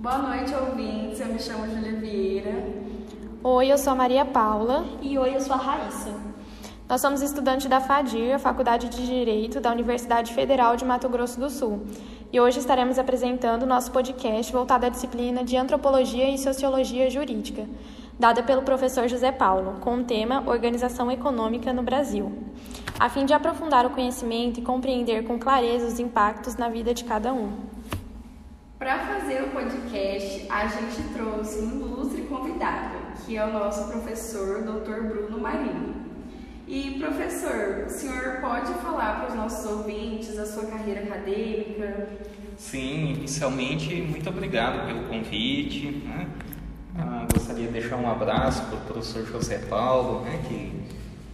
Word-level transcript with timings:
Boa 0.00 0.18
noite, 0.18 0.54
ouvintes. 0.54 1.18
Eu 1.18 1.26
me 1.26 1.40
chamo 1.40 1.66
Julia 1.68 1.98
Vieira. 1.98 2.54
Oi, 3.42 3.66
eu 3.66 3.76
sou 3.76 3.92
a 3.92 3.96
Maria 3.96 4.24
Paula. 4.24 4.84
E 5.02 5.18
oi, 5.18 5.34
eu 5.34 5.40
sou 5.40 5.54
a 5.54 5.58
Raíssa. 5.58 6.14
Nós 6.88 7.00
somos 7.00 7.20
estudantes 7.20 7.66
da 7.66 7.80
FADIR, 7.80 8.36
a 8.36 8.38
Faculdade 8.38 8.88
de 8.88 9.04
Direito 9.04 9.60
da 9.60 9.72
Universidade 9.72 10.32
Federal 10.32 10.76
de 10.76 10.84
Mato 10.84 11.08
Grosso 11.08 11.40
do 11.40 11.50
Sul. 11.50 11.84
E 12.32 12.38
hoje 12.38 12.60
estaremos 12.60 12.96
apresentando 12.96 13.66
nosso 13.66 13.90
podcast 13.90 14.52
voltado 14.52 14.86
à 14.86 14.88
disciplina 14.88 15.42
de 15.42 15.56
Antropologia 15.56 16.30
e 16.30 16.38
Sociologia 16.38 17.10
Jurídica, 17.10 17.66
dada 18.16 18.40
pelo 18.40 18.62
professor 18.62 19.08
José 19.08 19.32
Paulo, 19.32 19.80
com 19.80 19.96
o 19.96 20.04
tema 20.04 20.44
Organização 20.46 21.10
Econômica 21.10 21.72
no 21.72 21.82
Brasil, 21.82 22.32
a 23.00 23.08
fim 23.08 23.24
de 23.24 23.32
aprofundar 23.32 23.84
o 23.84 23.90
conhecimento 23.90 24.60
e 24.60 24.62
compreender 24.62 25.24
com 25.24 25.40
clareza 25.40 25.88
os 25.88 25.98
impactos 25.98 26.54
na 26.54 26.68
vida 26.68 26.94
de 26.94 27.02
cada 27.02 27.32
um. 27.32 27.67
Para 28.78 28.96
fazer 29.00 29.42
o 29.42 29.48
podcast, 29.48 30.46
a 30.48 30.68
gente 30.68 31.02
trouxe 31.12 31.58
um 31.58 31.80
ilustre 31.80 32.22
convidado, 32.22 32.96
que 33.26 33.36
é 33.36 33.44
o 33.44 33.52
nosso 33.52 33.90
professor, 33.90 34.62
Dr. 34.62 35.08
Bruno 35.08 35.40
Marinho. 35.40 35.96
E 36.68 36.96
professor, 37.00 37.86
o 37.88 37.90
senhor 37.90 38.40
pode 38.40 38.72
falar 38.74 39.16
para 39.16 39.30
os 39.30 39.34
nossos 39.34 39.68
ouvintes 39.68 40.38
a 40.38 40.46
sua 40.46 40.66
carreira 40.66 41.02
acadêmica? 41.02 42.08
Sim, 42.56 43.14
inicialmente, 43.14 43.96
muito 43.96 44.28
obrigado 44.28 44.86
pelo 44.86 45.08
convite. 45.08 46.00
Né? 46.04 46.28
Ah, 46.96 47.26
gostaria 47.34 47.66
de 47.66 47.72
deixar 47.72 47.96
um 47.96 48.08
abraço 48.08 48.62
para 48.66 48.76
o 48.76 48.80
professor 48.82 49.26
José 49.26 49.58
Paulo, 49.58 50.20
né, 50.20 50.40
que 50.46 50.72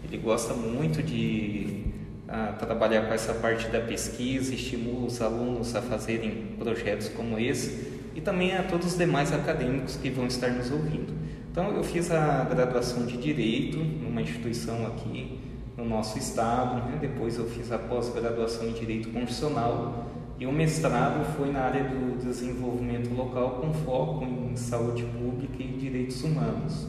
ele 0.03 0.17
gosta 0.17 0.55
muito 0.55 1.03
de 1.03 1.93
ah, 2.29 2.55
trabalhar 2.59 3.07
com 3.07 3.13
essa 3.13 3.35
parte 3.35 3.69
da 3.69 3.81
pesquisa, 3.81 4.55
estimula 4.55 5.07
os 5.07 5.21
alunos 5.21 5.75
a 5.77 5.83
fazerem 5.83 6.55
projetos 6.59 7.09
como 7.09 7.39
esse 7.39 7.93
e 8.15 8.21
também 8.21 8.57
a 8.57 8.63
todos 8.63 8.93
os 8.93 8.99
demais 8.99 9.33
acadêmicos 9.33 9.97
que 9.97 10.09
vão 10.09 10.27
estar 10.27 10.49
nos 10.51 10.71
ouvindo. 10.71 11.13
Então, 11.51 11.75
eu 11.77 11.85
fiz 11.85 12.11
a 12.11 12.45
graduação 12.45 13.07
de 13.07 13.17
Direito 13.17 13.79
numa 13.79 14.23
instituição 14.23 14.87
aqui 14.87 15.39
no 15.77 15.85
nosso 15.85 16.19
estado, 16.19 16.89
né? 16.89 16.99
depois 17.01 17.39
eu 17.39 17.47
fiz 17.47 17.71
a 17.71 17.79
pós-graduação 17.79 18.69
em 18.69 18.73
Direito 18.73 19.11
Constitucional 19.11 20.07
e 20.39 20.47
o 20.47 20.53
mestrado 20.53 21.25
foi 21.37 21.53
na 21.53 21.61
área 21.61 21.85
do 21.85 22.19
desenvolvimento 22.19 23.15
local 23.15 23.61
com 23.61 23.73
foco 23.73 24.25
em 24.25 24.57
saúde 24.57 25.05
pública 25.05 25.63
e 25.63 25.67
direitos 25.79 26.23
humanos. 26.25 26.89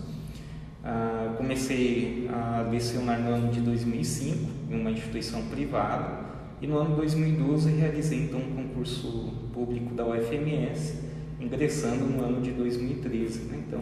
Ah, 0.87 1.33
comecei 1.35 2.29
a 2.31 2.61
lecionar 2.69 3.19
no 3.19 3.31
ano 3.31 3.51
de 3.51 3.59
2005 3.59 4.51
em 4.69 4.79
uma 4.79 4.91
instituição 4.91 5.41
privada 5.47 6.25
e 6.61 6.67
no 6.67 6.77
ano 6.77 6.91
de 6.91 6.97
2012 6.97 7.71
realizei 7.71 8.25
então 8.25 8.39
um 8.39 8.53
concurso 8.55 9.33
público 9.51 9.95
da 9.95 10.05
UFMS, 10.05 10.99
ingressando 11.39 12.05
no 12.05 12.23
ano 12.23 12.39
de 12.39 12.51
2013. 12.51 13.45
Né? 13.45 13.63
Então, 13.67 13.81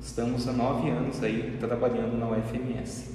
estamos 0.00 0.46
há 0.46 0.52
nove 0.52 0.88
anos 0.90 1.20
aí 1.24 1.56
trabalhando 1.58 2.16
na 2.16 2.28
UFMS. 2.28 3.13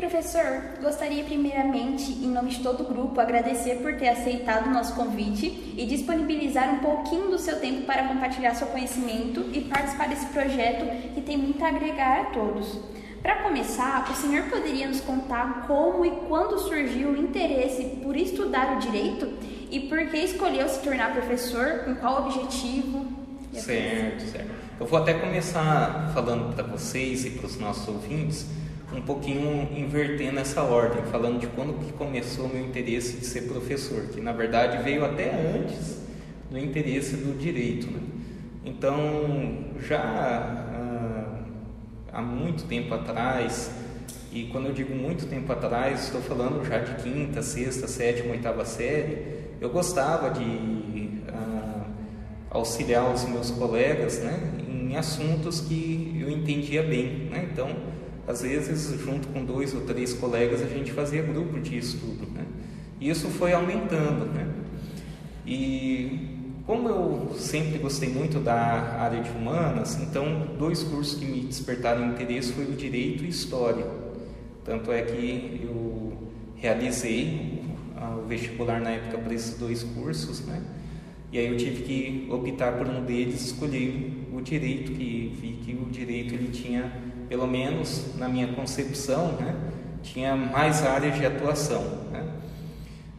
Professor, 0.00 0.62
gostaria 0.80 1.22
primeiramente, 1.24 2.10
em 2.10 2.28
nome 2.28 2.48
de 2.48 2.62
todo 2.62 2.84
o 2.84 2.86
grupo, 2.86 3.20
agradecer 3.20 3.82
por 3.82 3.94
ter 3.96 4.08
aceitado 4.08 4.66
o 4.66 4.70
nosso 4.70 4.94
convite 4.94 5.74
e 5.76 5.84
disponibilizar 5.84 6.74
um 6.74 6.78
pouquinho 6.78 7.30
do 7.30 7.38
seu 7.38 7.60
tempo 7.60 7.82
para 7.82 8.08
compartilhar 8.08 8.54
seu 8.54 8.68
conhecimento 8.68 9.50
e 9.52 9.60
participar 9.60 10.08
desse 10.08 10.24
projeto 10.28 10.86
que 11.12 11.20
tem 11.20 11.36
muito 11.36 11.62
a 11.62 11.68
agregar 11.68 12.22
a 12.22 12.24
todos. 12.30 12.80
Para 13.20 13.42
começar, 13.42 14.10
o 14.10 14.14
senhor 14.14 14.44
poderia 14.44 14.88
nos 14.88 15.02
contar 15.02 15.66
como 15.66 16.02
e 16.06 16.10
quando 16.28 16.58
surgiu 16.58 17.10
o 17.10 17.16
interesse 17.18 17.84
por 18.02 18.16
estudar 18.16 18.76
o 18.76 18.78
direito 18.78 19.30
e 19.70 19.80
por 19.80 19.98
que 20.06 20.16
escolheu 20.16 20.66
se 20.66 20.80
tornar 20.80 21.12
professor, 21.12 21.80
com 21.84 21.94
qual 21.96 22.24
objetivo? 22.24 23.04
Certo, 23.52 24.22
certo. 24.22 24.50
Eu 24.80 24.86
vou 24.86 24.98
até 24.98 25.12
começar 25.12 26.10
falando 26.14 26.54
para 26.54 26.64
vocês 26.64 27.26
e 27.26 27.30
para 27.32 27.44
os 27.44 27.58
nossos 27.58 27.86
ouvintes 27.86 28.46
um 28.92 29.00
pouquinho 29.00 29.68
invertendo 29.76 30.40
essa 30.40 30.62
ordem, 30.62 31.02
falando 31.04 31.38
de 31.38 31.46
quando 31.48 31.78
que 31.84 31.92
começou 31.92 32.46
o 32.46 32.48
meu 32.48 32.64
interesse 32.64 33.18
de 33.18 33.26
ser 33.26 33.42
professor, 33.42 34.02
que 34.12 34.20
na 34.20 34.32
verdade 34.32 34.82
veio 34.82 35.04
até 35.04 35.30
antes 35.56 36.00
do 36.50 36.58
interesse 36.58 37.16
do 37.16 37.38
direito. 37.38 37.86
Né? 37.86 38.00
Então, 38.64 39.66
já 39.80 40.00
ah, 40.00 41.38
há 42.12 42.20
muito 42.20 42.64
tempo 42.64 42.92
atrás, 42.92 43.70
e 44.32 44.44
quando 44.46 44.66
eu 44.66 44.72
digo 44.72 44.94
muito 44.94 45.26
tempo 45.26 45.52
atrás, 45.52 46.04
estou 46.04 46.20
falando 46.20 46.64
já 46.66 46.78
de 46.78 47.02
quinta, 47.02 47.42
sexta, 47.42 47.86
sétima, 47.86 48.32
oitava 48.32 48.64
série, 48.64 49.40
eu 49.60 49.70
gostava 49.70 50.30
de 50.30 51.22
ah, 51.28 51.86
auxiliar 52.50 53.12
os 53.12 53.24
meus 53.24 53.50
colegas 53.52 54.18
né, 54.18 54.38
em 54.68 54.96
assuntos 54.96 55.60
que 55.60 56.18
eu 56.20 56.28
entendia 56.28 56.82
bem. 56.82 57.28
Né? 57.30 57.48
Então, 57.52 57.68
às 58.30 58.42
vezes, 58.42 58.98
junto 59.00 59.28
com 59.28 59.44
dois 59.44 59.74
ou 59.74 59.80
três 59.80 60.14
colegas, 60.14 60.62
a 60.62 60.66
gente 60.66 60.92
fazia 60.92 61.20
grupo 61.22 61.58
de 61.58 61.76
estudo. 61.76 62.26
Né? 62.32 62.44
E 63.00 63.10
isso 63.10 63.28
foi 63.28 63.52
aumentando. 63.52 64.26
Né? 64.26 64.48
E 65.44 66.38
como 66.64 66.88
eu 66.88 67.34
sempre 67.36 67.78
gostei 67.78 68.08
muito 68.08 68.38
da 68.38 68.54
área 68.54 69.20
de 69.20 69.30
humanas, 69.30 70.00
então 70.00 70.46
dois 70.56 70.84
cursos 70.84 71.18
que 71.18 71.26
me 71.26 71.40
despertaram 71.40 72.06
interesse 72.12 72.52
foi 72.52 72.64
o 72.66 72.72
Direito 72.72 73.24
e 73.24 73.28
História. 73.28 73.86
Tanto 74.64 74.92
é 74.92 75.02
que 75.02 75.62
eu 75.64 76.12
realizei 76.54 77.64
o 78.22 78.26
vestibular 78.28 78.80
na 78.80 78.90
época 78.90 79.18
para 79.18 79.34
esses 79.34 79.58
dois 79.58 79.82
cursos, 79.82 80.46
né? 80.46 80.62
E 81.32 81.38
aí 81.38 81.46
eu 81.46 81.56
tive 81.56 81.82
que 81.82 82.28
optar 82.30 82.72
por 82.72 82.88
um 82.88 83.04
deles, 83.04 83.46
escolhi 83.46 84.26
o 84.32 84.40
direito, 84.40 84.92
que 84.92 85.32
vi 85.40 85.58
que 85.64 85.72
o 85.72 85.90
direito 85.90 86.34
ele 86.34 86.50
tinha 86.52 86.92
pelo 87.30 87.46
menos 87.46 88.16
na 88.18 88.28
minha 88.28 88.48
concepção, 88.48 89.36
né, 89.40 89.54
tinha 90.02 90.34
mais 90.34 90.84
áreas 90.84 91.16
de 91.16 91.24
atuação. 91.24 91.80
Né? 92.10 92.28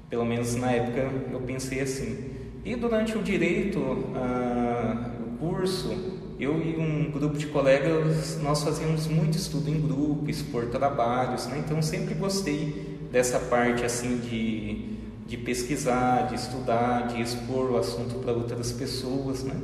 Pelo 0.09 0.25
menos 0.25 0.53
na 0.55 0.69
época 0.69 1.09
eu 1.31 1.39
pensei 1.39 1.79
assim. 1.79 2.29
E 2.65 2.75
durante 2.75 3.17
o 3.17 3.23
direito, 3.23 3.79
ah, 4.13 5.11
o 5.17 5.37
curso, 5.37 6.19
eu 6.37 6.61
e 6.61 6.75
um 6.75 7.09
grupo 7.09 7.37
de 7.37 7.47
colegas, 7.47 8.37
nós 8.43 8.61
fazíamos 8.61 9.07
muito 9.07 9.37
estudo 9.37 9.69
em 9.69 9.79
grupo, 9.79 10.29
expor 10.29 10.65
trabalhos, 10.65 11.47
né? 11.47 11.63
então 11.65 11.81
sempre 11.81 12.13
gostei 12.13 12.99
dessa 13.13 13.39
parte 13.39 13.85
assim 13.85 14.17
de, 14.17 14.97
de 15.25 15.37
pesquisar, 15.37 16.27
de 16.27 16.35
estudar, 16.35 17.07
de 17.07 17.21
expor 17.21 17.71
o 17.71 17.77
assunto 17.77 18.15
para 18.15 18.33
outras 18.33 18.73
pessoas. 18.73 19.45
Né? 19.45 19.55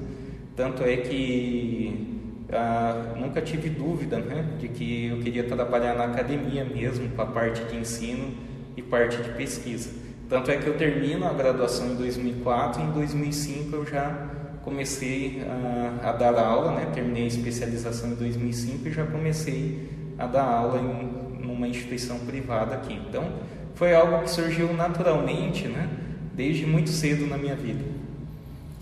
Tanto 0.55 0.83
é 0.83 0.95
que 0.95 2.17
ah, 2.51 3.13
nunca 3.17 3.41
tive 3.41 3.69
dúvida 3.69 4.17
né, 4.19 4.45
de 4.59 4.67
que 4.67 5.07
eu 5.07 5.19
queria 5.19 5.43
trabalhar 5.43 5.93
na 5.95 6.05
academia 6.05 6.63
mesmo, 6.63 7.09
com 7.09 7.21
a 7.21 7.25
parte 7.25 7.63
de 7.65 7.75
ensino 7.75 8.33
e 8.75 8.81
parte 8.81 9.21
de 9.21 9.29
pesquisa. 9.31 9.89
Tanto 10.29 10.51
é 10.51 10.57
que 10.57 10.67
eu 10.67 10.77
termino 10.77 11.25
a 11.25 11.33
graduação 11.33 11.87
em 11.91 11.95
2004 11.95 12.81
e 12.81 12.85
em 12.85 12.91
2005 12.91 13.75
eu 13.75 13.85
já 13.85 14.29
comecei 14.63 15.41
a, 15.43 16.09
a 16.09 16.11
dar 16.11 16.37
aula, 16.37 16.71
né, 16.71 16.91
terminei 16.93 17.23
a 17.23 17.27
especialização 17.27 18.11
em 18.11 18.15
2005 18.15 18.87
e 18.87 18.91
já 18.91 19.05
comecei 19.05 19.89
a 20.17 20.27
dar 20.27 20.43
aula 20.43 20.79
em 20.79 21.27
numa 21.57 21.67
instituição 21.67 22.19
privada 22.19 22.75
aqui. 22.75 22.93
Então, 22.93 23.31
foi 23.73 23.93
algo 23.93 24.21
que 24.23 24.29
surgiu 24.29 24.71
naturalmente, 24.73 25.67
né, 25.67 25.89
desde 26.33 26.65
muito 26.65 26.89
cedo 26.89 27.25
na 27.25 27.37
minha 27.37 27.55
vida. 27.55 27.96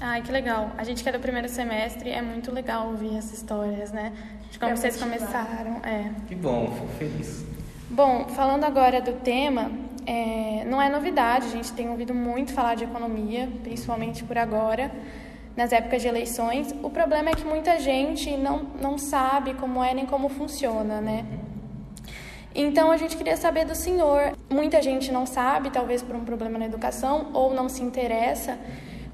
Ai, 0.02 0.22
que 0.22 0.32
legal. 0.32 0.72
A 0.78 0.84
gente 0.84 1.02
que 1.02 1.08
é 1.08 1.12
do 1.12 1.20
primeiro 1.20 1.48
semestre, 1.48 2.10
é 2.10 2.22
muito 2.22 2.52
legal 2.52 2.88
ouvir 2.88 3.18
essas 3.18 3.34
histórias, 3.34 3.92
né? 3.92 4.12
De 4.52 4.60
como 4.60 4.72
é 4.72 4.76
vocês 4.76 4.98
começaram. 4.98 5.78
É. 5.84 6.12
Que 6.28 6.36
bom, 6.36 6.72
fico 6.72 6.88
feliz. 7.00 7.46
Bom, 7.90 8.28
falando 8.30 8.66
agora 8.66 9.00
do 9.00 9.14
tema, 9.14 9.72
é, 10.06 10.66
não 10.66 10.82
é 10.82 10.90
novidade, 10.90 11.46
a 11.46 11.50
gente 11.50 11.72
tem 11.72 11.90
ouvido 11.90 12.14
muito 12.14 12.54
falar 12.54 12.76
de 12.76 12.84
economia, 12.84 13.50
principalmente 13.64 14.24
por 14.24 14.38
agora, 14.38 14.92
nas 15.56 15.72
épocas 15.72 16.02
de 16.02 16.08
eleições. 16.08 16.76
O 16.84 16.90
problema 16.90 17.30
é 17.30 17.34
que 17.34 17.46
muita 17.46 17.80
gente 17.80 18.36
não, 18.36 18.64
não 18.82 18.98
sabe 18.98 19.54
como 19.54 19.84
é 19.84 19.94
nem 19.94 20.06
como 20.06 20.28
funciona, 20.28 21.00
né? 21.00 21.26
Então 22.54 22.92
a 22.92 22.98
gente 22.98 23.16
queria 23.16 23.38
saber 23.38 23.66
do 23.66 23.76
senhor. 23.76 24.34
Muita 24.50 24.82
gente 24.82 25.12
não 25.12 25.26
sabe, 25.26 25.70
talvez 25.70 26.02
por 26.02 26.16
um 26.16 26.26
problema 26.26 26.60
na 26.60 26.66
educação, 26.66 27.32
ou 27.34 27.54
não 27.54 27.70
se 27.70 27.82
interessa. 27.82 28.58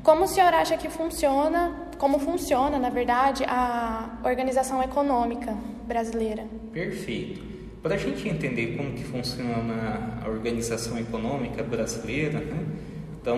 Como 0.03 0.23
o 0.23 0.27
senhor 0.27 0.51
acha 0.53 0.75
que 0.77 0.89
funciona, 0.89 1.75
como 1.99 2.17
funciona, 2.17 2.79
na 2.79 2.89
verdade, 2.89 3.43
a 3.47 4.17
organização 4.23 4.81
econômica 4.81 5.55
brasileira? 5.87 6.43
Perfeito. 6.73 7.41
Para 7.83 7.95
a 7.95 7.97
gente 7.97 8.27
entender 8.27 8.77
como 8.77 8.93
que 8.93 9.03
funciona 9.03 10.19
a 10.23 10.29
organização 10.29 10.97
econômica 10.97 11.61
brasileira, 11.63 12.39
né? 12.39 12.65
então 13.19 13.37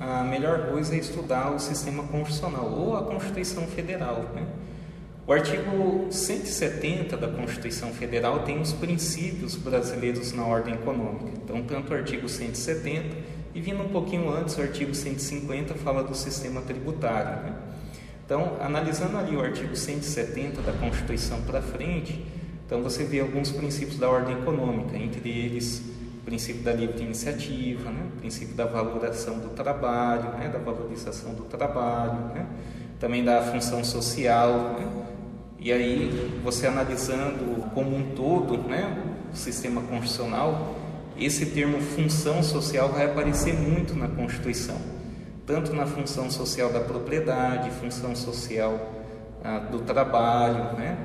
a 0.00 0.24
melhor 0.24 0.70
coisa 0.70 0.94
é 0.94 0.98
estudar 0.98 1.52
o 1.52 1.58
sistema 1.60 2.02
constitucional 2.04 2.72
ou 2.72 2.96
a 2.96 3.02
Constituição 3.04 3.66
Federal. 3.66 4.30
Né? 4.34 4.46
O 5.26 5.32
artigo 5.32 6.06
170 6.10 7.16
da 7.16 7.28
Constituição 7.28 7.90
Federal 7.90 8.40
tem 8.40 8.60
os 8.60 8.72
princípios 8.72 9.54
brasileiros 9.54 10.32
na 10.32 10.44
ordem 10.44 10.74
econômica. 10.74 11.30
Então, 11.42 11.62
tanto 11.62 11.92
o 11.92 11.96
artigo 11.96 12.28
170 12.28 13.33
E 13.54 13.60
vindo 13.60 13.84
um 13.84 13.88
pouquinho 13.88 14.28
antes, 14.30 14.58
o 14.58 14.60
artigo 14.60 14.92
150 14.92 15.74
fala 15.74 16.02
do 16.02 16.14
sistema 16.14 16.60
tributário. 16.60 17.42
Né? 17.44 17.54
Então, 18.26 18.56
analisando 18.60 19.16
ali 19.16 19.36
o 19.36 19.40
artigo 19.40 19.76
170 19.76 20.60
da 20.60 20.72
Constituição 20.72 21.40
para 21.42 21.62
frente, 21.62 22.24
então 22.66 22.82
você 22.82 23.04
vê 23.04 23.20
alguns 23.20 23.52
princípios 23.52 23.96
da 23.96 24.08
ordem 24.08 24.36
econômica, 24.38 24.96
entre 24.96 25.28
eles 25.28 25.82
o 26.20 26.24
princípio 26.24 26.62
da 26.62 26.72
livre 26.72 27.00
iniciativa, 27.00 27.90
né? 27.90 28.08
o 28.16 28.18
princípio 28.18 28.56
da 28.56 28.64
valoração 28.64 29.38
do 29.38 29.50
trabalho, 29.50 30.30
né? 30.38 30.48
da 30.48 30.58
valorização 30.58 31.34
do 31.34 31.44
trabalho, 31.44 32.34
né? 32.34 32.46
também 32.98 33.22
da 33.22 33.40
função 33.42 33.84
social. 33.84 34.74
Né? 34.80 35.04
E 35.60 35.72
aí, 35.72 36.40
você 36.42 36.66
analisando 36.66 37.70
como 37.72 37.94
um 37.94 38.14
todo 38.16 38.56
né? 38.68 39.00
o 39.32 39.36
sistema 39.36 39.80
constitucional, 39.82 40.74
esse 41.18 41.46
termo 41.46 41.80
função 41.80 42.42
social 42.42 42.88
vai 42.88 43.06
aparecer 43.06 43.54
muito 43.54 43.94
na 43.94 44.08
Constituição 44.08 44.94
tanto 45.46 45.74
na 45.74 45.86
função 45.86 46.30
social 46.30 46.72
da 46.72 46.80
propriedade, 46.80 47.70
função 47.70 48.16
social 48.16 48.92
ah, 49.42 49.58
do 49.58 49.80
trabalho, 49.80 50.76
né? 50.78 50.96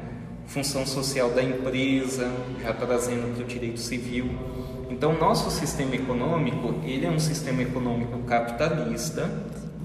função 0.48 0.86
social 0.86 1.30
da 1.30 1.44
empresa, 1.44 2.32
já 2.62 2.74
trazendo 2.74 3.36
para 3.36 3.44
o 3.44 3.48
direito 3.48 3.80
civil. 3.80 4.30
Então, 4.90 5.14
nosso 5.14 5.52
sistema 5.52 5.96
econômico, 5.96 6.74
ele 6.84 7.06
é 7.06 7.10
um 7.10 7.20
sistema 7.20 7.62
econômico 7.62 8.18
capitalista, 8.24 9.30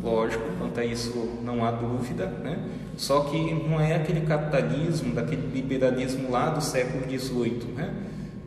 lógico, 0.03 0.45
quanto 0.59 0.81
a 0.81 0.85
isso 0.85 1.39
não 1.43 1.65
há 1.65 1.71
dúvida, 1.71 2.27
né? 2.27 2.59
só 2.97 3.21
que 3.25 3.53
não 3.69 3.79
é 3.79 3.97
aquele 3.97 4.23
capitalismo, 4.23 5.13
daquele 5.13 5.47
liberalismo 5.49 6.31
lá 6.31 6.49
do 6.49 6.63
século 6.63 7.05
XVIII, 7.05 7.75
né? 7.77 7.93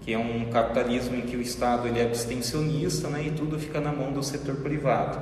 Que 0.08 0.14
é 0.14 0.18
um 0.18 0.46
capitalismo 0.46 1.18
em 1.18 1.22
que 1.24 1.36
o 1.36 1.42
Estado 1.42 1.86
ele 1.86 2.00
é 2.00 2.06
abstencionista 2.06 3.10
né? 3.10 3.26
e 3.28 3.32
tudo 3.32 3.60
fica 3.60 3.82
na 3.82 3.92
mão 3.92 4.14
do 4.14 4.24
setor 4.24 4.56
privado 4.56 5.20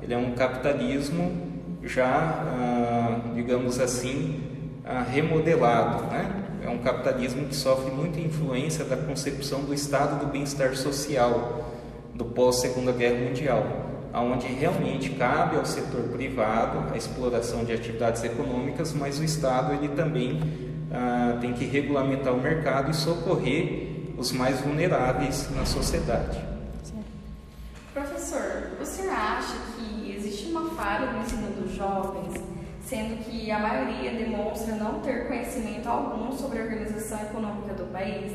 ele 0.00 0.14
é 0.14 0.16
um 0.16 0.30
capitalismo 0.30 1.48
já, 1.82 2.06
ah, 2.06 3.20
digamos 3.34 3.80
assim, 3.80 4.40
ah, 4.84 5.02
remodelado, 5.02 6.04
né? 6.04 6.44
É 6.64 6.68
um 6.68 6.78
capitalismo 6.78 7.46
que 7.46 7.54
sofre 7.54 7.90
muita 7.90 8.20
influência 8.20 8.84
da 8.84 8.96
concepção 8.96 9.62
do 9.62 9.72
estado 9.72 10.24
do 10.24 10.30
bem-estar 10.30 10.74
social 10.76 11.64
do 12.14 12.24
pós-segunda 12.24 12.90
guerra 12.92 13.24
mundial, 13.24 13.64
aonde 14.12 14.46
realmente 14.46 15.10
cabe 15.10 15.56
ao 15.56 15.64
setor 15.64 16.02
privado 16.04 16.92
a 16.92 16.96
exploração 16.96 17.64
de 17.64 17.72
atividades 17.72 18.24
econômicas, 18.24 18.92
mas 18.92 19.18
o 19.20 19.24
Estado 19.24 19.74
ele 19.74 19.88
também 19.88 20.40
ah, 20.92 21.38
tem 21.40 21.52
que 21.52 21.64
regulamentar 21.64 22.32
o 22.32 22.40
mercado 22.40 22.90
e 22.90 22.94
socorrer 22.94 23.97
os 24.18 24.32
mais 24.32 24.60
vulneráveis 24.60 25.48
na 25.54 25.64
sociedade. 25.64 26.38
Professor, 27.94 28.72
o 28.80 28.84
senhor 28.84 29.14
acha 29.14 29.54
que 29.76 30.12
existe 30.16 30.50
uma 30.50 30.70
falha 30.70 31.12
no 31.12 31.22
ensino 31.22 31.50
dos 31.52 31.72
jovens, 31.72 32.34
sendo 32.84 33.24
que 33.24 33.50
a 33.50 33.58
maioria 33.60 34.12
demonstra 34.12 34.74
não 34.74 35.00
ter 35.00 35.28
conhecimento 35.28 35.88
algum 35.88 36.36
sobre 36.36 36.58
a 36.58 36.64
organização 36.64 37.20
econômica 37.22 37.74
do 37.74 37.84
país? 37.92 38.32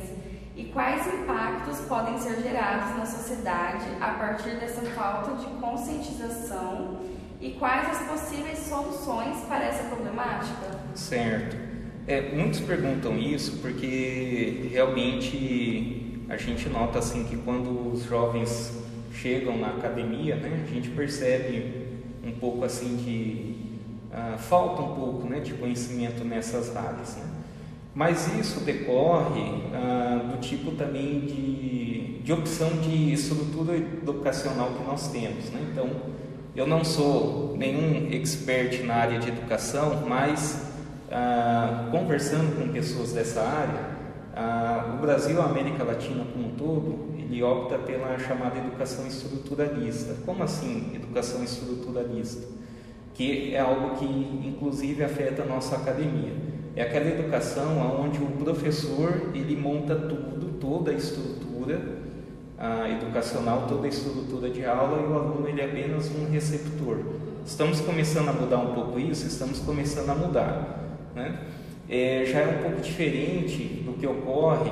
E 0.56 0.66
quais 0.66 1.06
impactos 1.08 1.80
podem 1.82 2.18
ser 2.20 2.42
gerados 2.42 2.98
na 2.98 3.06
sociedade 3.06 3.86
a 4.00 4.12
partir 4.12 4.56
dessa 4.60 4.82
falta 4.92 5.36
de 5.36 5.48
conscientização? 5.60 7.00
E 7.42 7.52
quais 7.54 7.90
as 7.90 8.08
possíveis 8.08 8.60
soluções 8.60 9.38
para 9.50 9.66
essa 9.66 9.84
problemática? 9.90 10.80
Certo. 10.96 11.73
É, 12.06 12.34
muitos 12.36 12.60
perguntam 12.60 13.18
isso 13.18 13.60
porque 13.62 14.68
realmente 14.70 16.26
a 16.28 16.36
gente 16.36 16.68
nota 16.68 17.00
assim 17.00 17.24
que 17.24 17.38
quando 17.38 17.94
os 17.94 18.04
jovens 18.04 18.78
chegam 19.14 19.58
na 19.58 19.68
academia, 19.70 20.36
né, 20.36 20.66
a 20.68 20.74
gente 20.74 20.90
percebe 20.90 21.88
um 22.26 22.32
pouco 22.32 22.66
assim 22.66 22.98
de 22.98 23.56
uh, 24.14 24.38
falta 24.38 24.82
um 24.82 24.96
pouco 24.96 25.30
né, 25.30 25.40
de 25.40 25.54
conhecimento 25.54 26.26
nessas 26.26 26.76
áreas. 26.76 27.16
Né? 27.16 27.26
Mas 27.96 28.28
isso 28.38 28.60
decorre 28.62 29.42
uh, 29.42 30.28
do 30.28 30.42
tipo 30.42 30.72
também 30.72 31.22
de, 31.22 32.20
de 32.22 32.34
opção 32.34 32.70
de 32.82 33.14
estrutura 33.14 33.78
educacional 33.78 34.72
que 34.72 34.84
nós 34.84 35.10
temos. 35.10 35.50
Né? 35.52 35.70
Então, 35.72 35.90
eu 36.54 36.68
não 36.68 36.84
sou 36.84 37.56
nenhum 37.58 38.12
expert 38.12 38.84
na 38.84 38.96
área 38.96 39.20
de 39.20 39.30
educação, 39.30 40.04
mas 40.06 40.73
uh, 41.14 41.92
conversando 41.92 42.58
com 42.58 42.74
pessoas 42.74 43.14
dessa 43.14 43.42
área, 43.42 43.94
o 44.96 44.98
Brasil, 44.98 45.40
a 45.40 45.46
América 45.46 45.84
Latina 45.84 46.26
como 46.34 46.48
um 46.48 46.56
todo, 46.56 47.14
ele 47.16 47.44
opta 47.44 47.78
pela 47.78 48.18
chamada 48.18 48.58
educação 48.58 49.06
estruturalista. 49.06 50.16
Como 50.26 50.42
assim 50.42 50.92
educação 50.96 51.44
estruturalista? 51.44 52.48
Que 53.14 53.54
é 53.54 53.60
algo 53.60 53.96
que 53.98 54.06
inclusive 54.06 55.04
afeta 55.04 55.44
a 55.44 55.46
nossa 55.46 55.76
academia. 55.76 56.34
É 56.76 56.82
aquela 56.82 57.08
educação 57.08 57.78
onde 58.02 58.18
o 58.18 58.26
professor 58.44 59.30
ele 59.36 59.56
monta 59.56 59.96
tudo, 59.96 60.58
toda 60.60 60.90
a 60.90 60.96
estrutura 60.96 61.80
a 62.58 62.90
educacional, 62.90 63.66
toda 63.68 63.86
a 63.86 63.90
estrutura 63.90 64.50
de 64.50 64.66
aula 64.66 65.02
e 65.02 65.12
o 65.12 65.16
aluno 65.16 65.48
ele 65.48 65.62
é 65.62 65.66
apenas 65.66 66.10
um 66.16 66.32
receptor. 66.32 66.98
Estamos 67.46 67.82
começando 67.82 68.30
a 68.30 68.34
mudar 68.34 68.58
um 68.58 68.74
pouco 68.74 68.98
isso, 68.98 69.28
estamos 69.28 69.60
começando 69.60 70.10
a 70.10 70.16
mudar. 70.16 70.83
Né? 71.16 71.40
É, 71.90 72.24
já 72.26 72.40
é 72.40 72.48
um 72.48 72.62
pouco 72.64 72.82
diferente 72.82 73.84
do 73.86 73.94
que 73.94 74.08
ocorre 74.08 74.72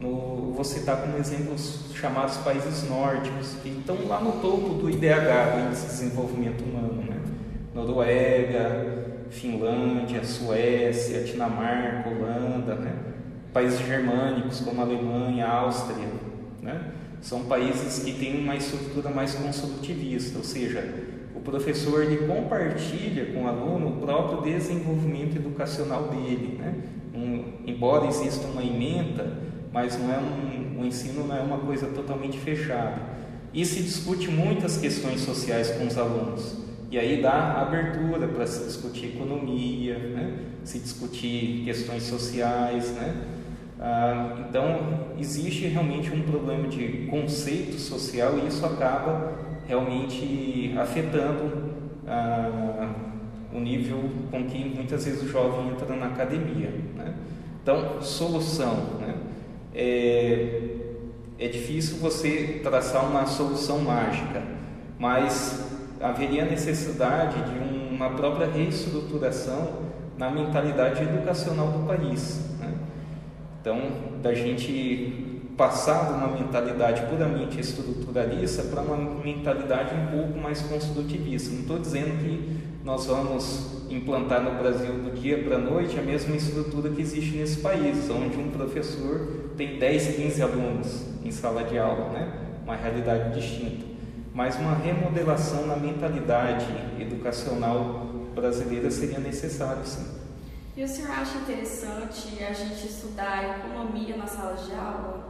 no, 0.00 0.52
vou 0.52 0.64
citar 0.64 1.00
como 1.00 1.16
exemplos 1.16 1.92
chamados 1.94 2.36
países 2.38 2.88
nórdicos, 2.88 3.56
que 3.62 3.68
estão 3.68 3.96
lá 4.06 4.20
no 4.20 4.32
topo 4.32 4.74
do 4.74 4.90
IDH, 4.90 5.54
do 5.54 5.66
Índice 5.66 5.82
de 5.82 5.92
Desenvolvimento 5.92 6.62
Humano. 6.62 7.02
Né? 7.02 7.20
Noruega, 7.74 9.26
Finlândia, 9.30 10.24
Suécia, 10.24 11.22
Dinamarca, 11.22 12.10
Holanda, 12.10 12.74
né? 12.74 12.92
países 13.52 13.78
germânicos 13.80 14.60
como 14.60 14.82
Alemanha, 14.82 15.46
Áustria. 15.46 16.08
Né? 16.60 16.92
São 17.20 17.44
países 17.44 18.02
que 18.02 18.12
têm 18.12 18.40
uma 18.40 18.56
estrutura 18.56 19.08
mais 19.08 19.34
construtivista, 19.34 20.38
ou 20.38 20.44
seja, 20.44 21.11
professor 21.42 22.02
ele 22.02 22.26
compartilha 22.26 23.26
com 23.26 23.44
o 23.44 23.48
aluno 23.48 23.88
o 23.88 24.00
próprio 24.00 24.42
desenvolvimento 24.42 25.36
educacional 25.36 26.08
dele. 26.08 26.58
Né? 26.58 26.74
Um, 27.14 27.44
embora 27.66 28.06
exista 28.06 28.46
uma 28.46 28.62
emenda, 28.62 29.38
mas 29.72 29.98
não 29.98 30.12
é 30.12 30.18
um, 30.18 30.80
o 30.80 30.86
ensino 30.86 31.26
não 31.26 31.36
é 31.36 31.40
uma 31.40 31.58
coisa 31.58 31.86
totalmente 31.88 32.38
fechada. 32.38 33.12
E 33.52 33.64
se 33.66 33.82
discute 33.82 34.30
muitas 34.30 34.78
questões 34.78 35.20
sociais 35.20 35.70
com 35.70 35.86
os 35.86 35.98
alunos. 35.98 36.56
E 36.90 36.98
aí 36.98 37.22
dá 37.22 37.60
abertura 37.60 38.28
para 38.28 38.46
se 38.46 38.64
discutir 38.64 39.16
economia, 39.16 39.98
né? 39.98 40.38
se 40.64 40.78
discutir 40.78 41.62
questões 41.64 42.02
sociais. 42.02 42.92
Né? 42.92 43.14
Ah, 43.80 44.44
então, 44.48 45.14
existe 45.18 45.66
realmente 45.66 46.10
um 46.10 46.22
problema 46.22 46.68
de 46.68 47.06
conceito 47.10 47.78
social 47.78 48.38
e 48.38 48.46
isso 48.46 48.64
acaba 48.64 49.51
realmente 49.66 50.74
afetando 50.78 51.72
ah, 52.06 52.90
o 53.52 53.60
nível 53.60 54.10
com 54.30 54.44
que 54.44 54.64
muitas 54.64 55.04
vezes 55.04 55.22
o 55.22 55.28
jovem 55.28 55.70
entra 55.70 55.94
na 55.96 56.06
academia. 56.06 56.70
Né? 56.96 57.14
Então, 57.62 58.00
solução. 58.00 58.74
Né? 59.00 59.14
é, 59.74 60.60
é 61.38 61.48
difícil 61.48 61.98
você 61.98 62.60
traçar 62.62 63.08
uma 63.08 63.26
solução 63.26 63.80
mágica, 63.80 64.42
mas 64.98 65.70
haveria 66.00 66.44
necessidade 66.44 67.36
de 67.50 67.94
uma 67.94 68.10
própria 68.10 68.46
reestruturação 68.46 69.82
na 70.18 70.30
mentalidade 70.30 71.02
educacional 71.02 71.68
do 71.68 71.86
país. 71.86 72.56
Né? 72.60 72.74
Então, 73.60 73.80
da 74.22 74.34
gente 74.34 75.31
passar 75.56 76.06
de 76.06 76.12
uma 76.14 76.28
mentalidade 76.28 77.02
puramente 77.06 77.60
estruturalista 77.60 78.62
para 78.64 78.82
uma 78.82 78.96
mentalidade 78.96 79.94
um 79.94 80.06
pouco 80.06 80.38
mais 80.38 80.62
construtivista. 80.62 81.50
Não 81.52 81.60
estou 81.60 81.78
dizendo 81.78 82.18
que 82.22 82.60
nós 82.84 83.06
vamos 83.06 83.84
implantar 83.90 84.42
no 84.42 84.58
Brasil 84.58 84.92
do 84.94 85.14
dia 85.14 85.42
para 85.42 85.56
a 85.56 85.58
noite 85.58 85.98
a 85.98 86.02
mesma 86.02 86.34
estrutura 86.34 86.90
que 86.90 87.00
existe 87.00 87.36
nesse 87.36 87.60
país, 87.60 88.08
onde 88.10 88.36
um 88.38 88.50
professor 88.50 89.52
tem 89.56 89.78
10, 89.78 90.16
15 90.16 90.42
alunos 90.42 91.06
em 91.24 91.30
sala 91.30 91.64
de 91.64 91.78
aula, 91.78 92.08
né? 92.10 92.32
uma 92.64 92.76
realidade 92.76 93.38
distinta. 93.38 93.84
Mas 94.34 94.56
uma 94.56 94.74
remodelação 94.74 95.66
na 95.66 95.76
mentalidade 95.76 96.66
educacional 96.98 98.06
brasileira 98.34 98.90
seria 98.90 99.18
necessário, 99.18 99.84
sim. 99.84 100.22
E 100.74 100.82
o 100.82 100.88
senhor 100.88 101.10
acha 101.10 101.36
interessante 101.36 102.42
a 102.42 102.52
gente 102.52 102.86
estudar 102.86 103.58
economia 103.58 104.16
na 104.16 104.26
sala 104.26 104.54
de 104.54 104.72
aula? 104.72 105.21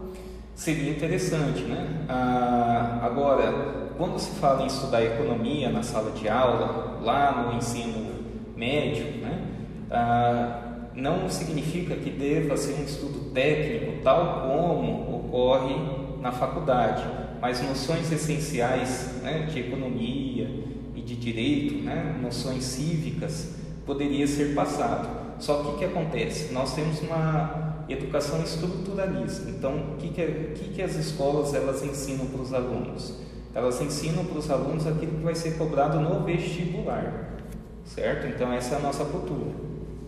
Seria 0.55 0.91
interessante, 0.91 1.63
né? 1.63 2.05
Ah, 2.09 3.01
agora, 3.03 3.93
quando 3.97 4.19
se 4.19 4.39
fala 4.39 4.63
em 4.63 4.67
estudar 4.67 5.03
economia 5.03 5.71
na 5.71 5.83
sala 5.83 6.11
de 6.13 6.29
aula, 6.29 7.01
lá 7.03 7.47
no 7.47 7.57
ensino 7.57 8.13
médio, 8.57 9.07
né? 9.21 9.45
Ah, 9.91 10.63
não 10.95 11.29
significa 11.29 11.95
que 11.97 12.11
deva 12.11 12.57
ser 12.57 12.81
um 12.81 12.85
estudo 12.85 13.33
técnico 13.33 14.03
tal 14.03 14.43
como 14.43 15.17
ocorre 15.17 15.75
na 16.21 16.33
faculdade. 16.33 17.03
mas 17.41 17.61
noções 17.61 18.13
essenciais 18.13 19.21
né, 19.21 19.49
de 19.53 19.59
economia 19.59 20.49
e 20.95 21.01
de 21.01 21.17
direito, 21.17 21.83
né, 21.83 22.17
noções 22.23 22.63
cívicas, 22.63 23.57
poderia 23.85 24.29
ser 24.29 24.55
passado. 24.55 25.09
Só 25.41 25.61
que 25.61 25.69
o 25.71 25.77
que 25.77 25.85
acontece? 25.85 26.53
Nós 26.53 26.73
temos 26.73 27.01
uma 27.01 27.72
educação 27.89 28.43
estruturalista. 28.43 29.51
Então, 29.51 29.77
o 29.95 29.97
que, 29.97 30.09
que, 30.09 30.27
que, 30.55 30.69
que 30.75 30.83
as 30.83 30.95
escolas 30.95 31.55
elas 31.55 31.83
ensinam 31.83 32.27
para 32.27 32.41
os 32.41 32.53
alunos? 32.53 33.15
Elas 33.55 33.81
ensinam 33.81 34.25
para 34.25 34.39
os 34.39 34.51
alunos 34.51 34.87
aquilo 34.87 35.19
que 35.19 35.25
vai 35.25 35.35
ser 35.35 35.59
cobrado 35.59 36.01
no 36.01 36.25
vestibular, 36.25 37.37
certo? 37.85 38.27
Então, 38.27 38.53
essa 38.53 38.77
é 38.77 38.79
a 38.79 38.81
nossa 38.81 39.05
cultura. 39.05 39.51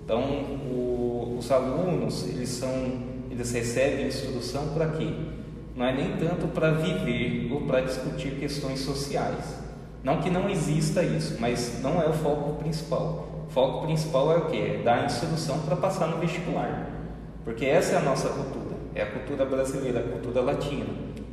Então, 0.04 0.22
o, 0.22 1.36
os 1.38 1.50
alunos, 1.50 2.28
eles 2.28 2.48
são 2.48 3.14
eles 3.34 3.50
recebem 3.50 4.06
instrução 4.06 4.68
para 4.68 4.90
quê? 4.90 5.08
Não 5.74 5.84
é 5.84 5.92
nem 5.92 6.16
tanto 6.16 6.46
para 6.48 6.70
viver 6.70 7.52
ou 7.52 7.62
para 7.62 7.80
discutir 7.80 8.36
questões 8.38 8.78
sociais. 8.78 9.58
Não 10.04 10.20
que 10.20 10.30
não 10.30 10.48
exista 10.48 11.02
isso, 11.02 11.36
mas 11.40 11.80
não 11.82 12.00
é 12.00 12.08
o 12.08 12.12
foco 12.12 12.62
principal. 12.62 13.44
O 13.48 13.52
foco 13.52 13.86
principal 13.86 14.32
é 14.32 14.36
o 14.36 14.46
que? 14.46 14.56
É 14.56 14.82
dar 14.84 15.06
instrução 15.06 15.58
para 15.60 15.74
passar 15.74 16.06
no 16.06 16.18
vestibular. 16.18 16.93
Porque 17.44 17.66
essa 17.66 17.94
é 17.94 17.98
a 17.98 18.02
nossa 18.02 18.28
cultura. 18.28 18.76
É 18.94 19.02
a 19.02 19.06
cultura 19.06 19.44
brasileira, 19.44 20.00
a 20.00 20.02
cultura 20.02 20.40
latina. 20.40 20.86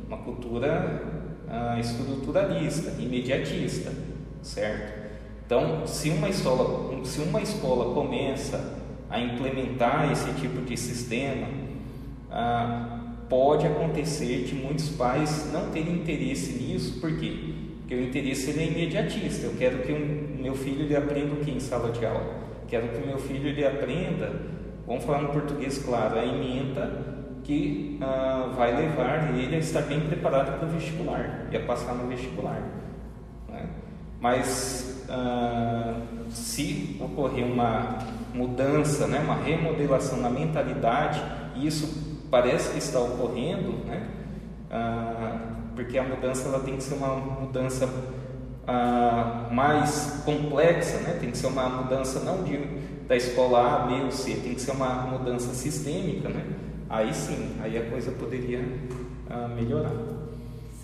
Uma 0.06 0.18
cultura 0.18 1.02
ah, 1.48 1.78
estruturalista, 1.78 3.00
imediatista, 3.00 3.92
certo? 4.42 5.02
Então, 5.46 5.86
se 5.86 6.10
uma 6.10 6.28
escola, 6.28 7.04
se 7.04 7.20
uma 7.20 7.40
escola 7.42 7.94
começa 7.94 8.78
a 9.10 9.20
implementar 9.20 10.10
esse 10.10 10.32
tipo 10.34 10.62
de 10.62 10.76
sistema, 10.76 11.46
ah, 12.30 13.00
pode 13.28 13.66
acontecer 13.66 14.44
de 14.44 14.54
muitos 14.54 14.90
pais 14.90 15.50
não 15.52 15.70
terem 15.70 15.94
interesse 15.94 16.52
nisso, 16.52 17.00
por 17.00 17.14
quê? 17.18 17.54
Porque 17.80 17.94
o 17.94 18.00
interesse 18.02 18.50
ele 18.50 18.60
é 18.60 18.66
imediatista. 18.66 19.46
Eu 19.46 19.54
quero 19.58 19.82
que 19.82 19.92
o 19.92 20.42
meu 20.42 20.54
filho 20.54 20.84
ele 20.84 20.96
aprenda 20.96 21.34
o 21.34 21.36
que 21.36 21.50
em 21.50 21.60
sala 21.60 21.90
de 21.90 22.04
aula? 22.06 22.42
Quero 22.68 22.88
que 22.88 23.02
o 23.02 23.06
meu 23.06 23.18
filho 23.18 23.48
ele 23.48 23.66
aprenda, 23.66 24.32
vamos 24.86 25.04
falar 25.04 25.22
no 25.22 25.28
português 25.28 25.78
claro, 25.78 26.18
a 26.18 26.24
emenda 26.24 27.12
que 27.44 27.98
ah, 28.00 28.52
vai 28.56 28.74
levar 28.76 29.36
ele 29.36 29.56
a 29.56 29.58
estar 29.58 29.82
bem 29.82 30.00
preparado 30.00 30.58
para 30.58 30.68
o 30.68 30.70
vestibular 30.70 31.48
e 31.50 31.56
a 31.56 31.60
passar 31.64 31.94
no 31.94 32.08
vestibular. 32.08 32.62
Né? 33.48 33.66
Mas 34.20 35.04
ah, 35.08 35.94
se 36.30 36.96
ocorrer 37.00 37.44
uma 37.44 37.98
mudança, 38.32 39.06
né, 39.06 39.18
uma 39.18 39.34
remodelação 39.34 40.18
na 40.18 40.30
mentalidade, 40.30 41.22
e 41.56 41.66
isso 41.66 42.26
parece 42.30 42.72
que 42.72 42.78
está 42.78 42.98
ocorrendo, 42.98 43.84
né? 43.84 44.08
Ah, 44.70 45.38
porque 45.74 45.98
a 45.98 46.02
mudança 46.02 46.48
ela 46.48 46.60
tem 46.60 46.76
que 46.76 46.82
ser 46.82 46.94
uma 46.94 47.14
mudança 47.16 47.88
ah, 48.66 49.48
mais 49.50 50.22
complexa, 50.24 50.98
né? 50.98 51.18
Tem 51.20 51.30
que 51.30 51.36
ser 51.36 51.48
uma 51.48 51.68
mudança 51.68 52.20
não 52.20 52.42
de, 52.42 52.58
da 53.12 53.16
escola 53.16 53.74
A, 53.74 53.78
B 53.86 54.04
ou 54.04 54.10
C, 54.10 54.36
tem 54.36 54.54
que 54.54 54.60
ser 54.62 54.70
uma 54.70 55.02
mudança 55.02 55.52
sistêmica, 55.52 56.30
né? 56.30 56.46
Aí 56.88 57.12
sim, 57.12 57.56
aí 57.62 57.76
a 57.76 57.90
coisa 57.90 58.10
poderia 58.12 58.64
ah, 59.28 59.48
melhorar. 59.48 59.92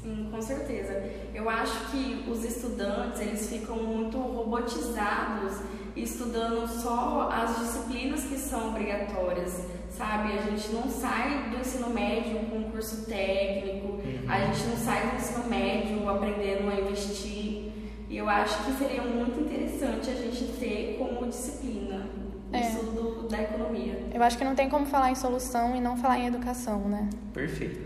Sim, 0.02 0.28
com 0.30 0.42
certeza. 0.42 1.02
Eu 1.34 1.48
acho 1.48 1.90
que 1.90 2.30
os 2.30 2.44
estudantes 2.44 3.22
eles 3.22 3.48
ficam 3.48 3.76
muito 3.76 4.18
robotizados 4.18 5.54
estudando 5.96 6.68
só 6.68 7.30
as 7.32 7.60
disciplinas 7.60 8.24
que 8.24 8.36
são 8.36 8.68
obrigatórias 8.68 9.64
sabe? 9.90 10.32
A 10.34 10.42
gente 10.42 10.68
não 10.72 10.88
sai 10.88 11.50
do 11.50 11.58
ensino 11.58 11.90
médio 11.90 12.38
com 12.48 12.58
um 12.58 12.70
curso 12.70 13.04
técnico, 13.06 13.94
uhum. 13.94 14.20
a 14.28 14.38
gente 14.40 14.64
não 14.68 14.76
sai 14.76 15.10
do 15.10 15.16
ensino 15.16 15.44
médio 15.48 16.08
aprendendo 16.08 16.70
a 16.70 16.80
investir. 16.80 17.67
E 18.08 18.16
eu 18.16 18.28
acho 18.28 18.64
que 18.64 18.72
seria 18.72 19.02
muito 19.02 19.40
interessante 19.40 20.10
a 20.10 20.14
gente 20.14 20.44
ter 20.58 20.96
como 20.98 21.26
disciplina 21.26 22.06
o 22.50 22.56
é. 22.56 22.60
estudo 22.60 23.28
da 23.28 23.42
economia. 23.42 24.06
Eu 24.14 24.22
acho 24.22 24.38
que 24.38 24.44
não 24.44 24.54
tem 24.54 24.68
como 24.68 24.86
falar 24.86 25.10
em 25.10 25.14
solução 25.14 25.76
e 25.76 25.80
não 25.80 25.96
falar 25.96 26.18
em 26.18 26.26
educação, 26.26 26.88
né? 26.88 27.08
Perfeito. 27.34 27.82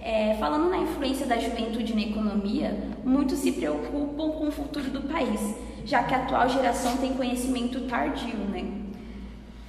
É, 0.00 0.36
falando 0.38 0.68
na 0.68 0.78
influência 0.78 1.26
da 1.26 1.38
juventude 1.38 1.94
na 1.94 2.02
economia, 2.02 2.76
muitos 3.04 3.38
se 3.38 3.52
preocupam 3.52 4.30
com 4.32 4.48
o 4.48 4.52
futuro 4.52 4.90
do 4.90 5.02
país, 5.02 5.40
já 5.84 6.02
que 6.02 6.14
a 6.14 6.18
atual 6.18 6.48
geração 6.48 6.96
tem 6.98 7.14
conhecimento 7.14 7.80
tardio, 7.86 8.36
né? 8.36 8.82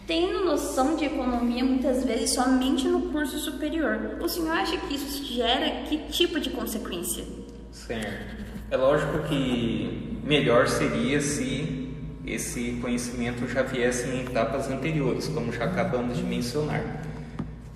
tendo 0.06 0.44
noção 0.44 0.96
de 0.96 1.06
economia 1.06 1.64
muitas 1.64 2.04
vezes 2.04 2.34
somente 2.34 2.88
no 2.88 3.12
curso 3.12 3.38
superior. 3.40 4.18
O 4.22 4.28
senhor 4.28 4.52
acha 4.52 4.78
que 4.78 4.96
isso 4.96 5.24
gera 5.34 5.84
que 5.84 5.98
tipo 6.12 6.40
de 6.40 6.50
consequência? 6.50 7.24
Certo. 7.72 8.53
É 8.74 8.76
lógico 8.76 9.20
que 9.28 10.18
melhor 10.24 10.68
seria 10.68 11.22
se 11.22 11.92
esse 12.26 12.80
conhecimento 12.82 13.48
já 13.48 13.62
viesse 13.62 14.10
em 14.10 14.22
etapas 14.22 14.68
anteriores, 14.68 15.28
como 15.28 15.54
já 15.54 15.66
acabamos 15.66 16.18
de 16.18 16.24
mencionar. 16.24 17.04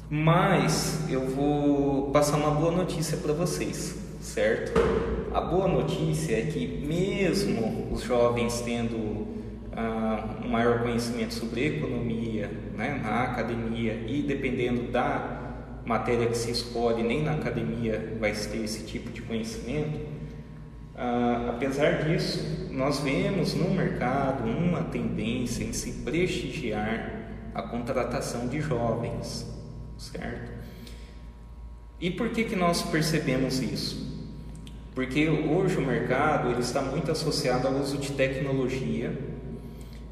Mas 0.09 1.07
eu 1.07 1.23
vou 1.27 2.09
passar 2.09 2.37
uma 2.37 2.49
boa 2.49 2.71
notícia 2.71 3.15
para 3.15 3.31
vocês, 3.31 3.95
certo? 4.19 4.71
A 5.31 5.39
boa 5.39 5.67
notícia 5.67 6.35
é 6.35 6.41
que 6.47 6.65
mesmo 6.65 7.89
os 7.91 8.01
jovens 8.01 8.61
tendo 8.61 8.95
uh, 8.95 10.43
um 10.43 10.49
maior 10.49 10.81
conhecimento 10.81 11.35
sobre 11.35 11.77
economia 11.77 12.49
né, 12.75 12.99
na 13.03 13.21
academia 13.21 14.03
e 14.07 14.23
dependendo 14.23 14.91
da 14.91 15.61
matéria 15.85 16.25
que 16.25 16.35
se 16.35 16.49
escolhe, 16.49 17.03
nem 17.03 17.21
na 17.21 17.33
academia 17.33 18.17
vai 18.19 18.31
ter 18.31 18.63
esse 18.63 18.83
tipo 18.83 19.11
de 19.11 19.21
conhecimento. 19.21 20.17
Uh, 20.97 21.51
apesar 21.51 22.03
disso, 22.05 22.69
nós 22.71 22.99
vemos 23.01 23.53
no 23.53 23.69
mercado 23.69 24.49
uma 24.49 24.81
tendência 24.85 25.63
em 25.63 25.71
se 25.71 25.91
prestigiar 26.03 27.11
a 27.53 27.61
contratação 27.61 28.47
de 28.47 28.59
jovens, 28.59 29.45
certo? 29.95 30.51
E 32.01 32.09
por 32.09 32.29
que, 32.29 32.45
que 32.45 32.55
nós 32.55 32.81
percebemos 32.81 33.59
isso? 33.59 34.07
Porque 34.95 35.29
hoje 35.29 35.77
o 35.77 35.81
mercado 35.81 36.49
ele 36.49 36.61
está 36.61 36.81
muito 36.81 37.11
associado 37.11 37.67
ao 37.67 37.75
uso 37.75 37.99
de 37.99 38.13
tecnologia 38.13 39.15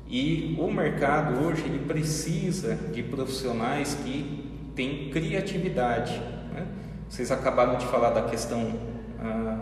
e 0.07 0.55
o 0.59 0.69
mercado 0.69 1.43
hoje 1.43 1.63
ele 1.65 1.79
precisa 1.85 2.75
de 2.75 3.01
profissionais 3.01 3.95
que 4.03 4.51
têm 4.75 5.09
criatividade. 5.09 6.13
Né? 6.53 6.67
Vocês 7.09 7.31
acabaram 7.31 7.77
de 7.77 7.85
falar 7.87 8.11
da 8.11 8.23
questão 8.23 8.79
ah, 9.19 9.54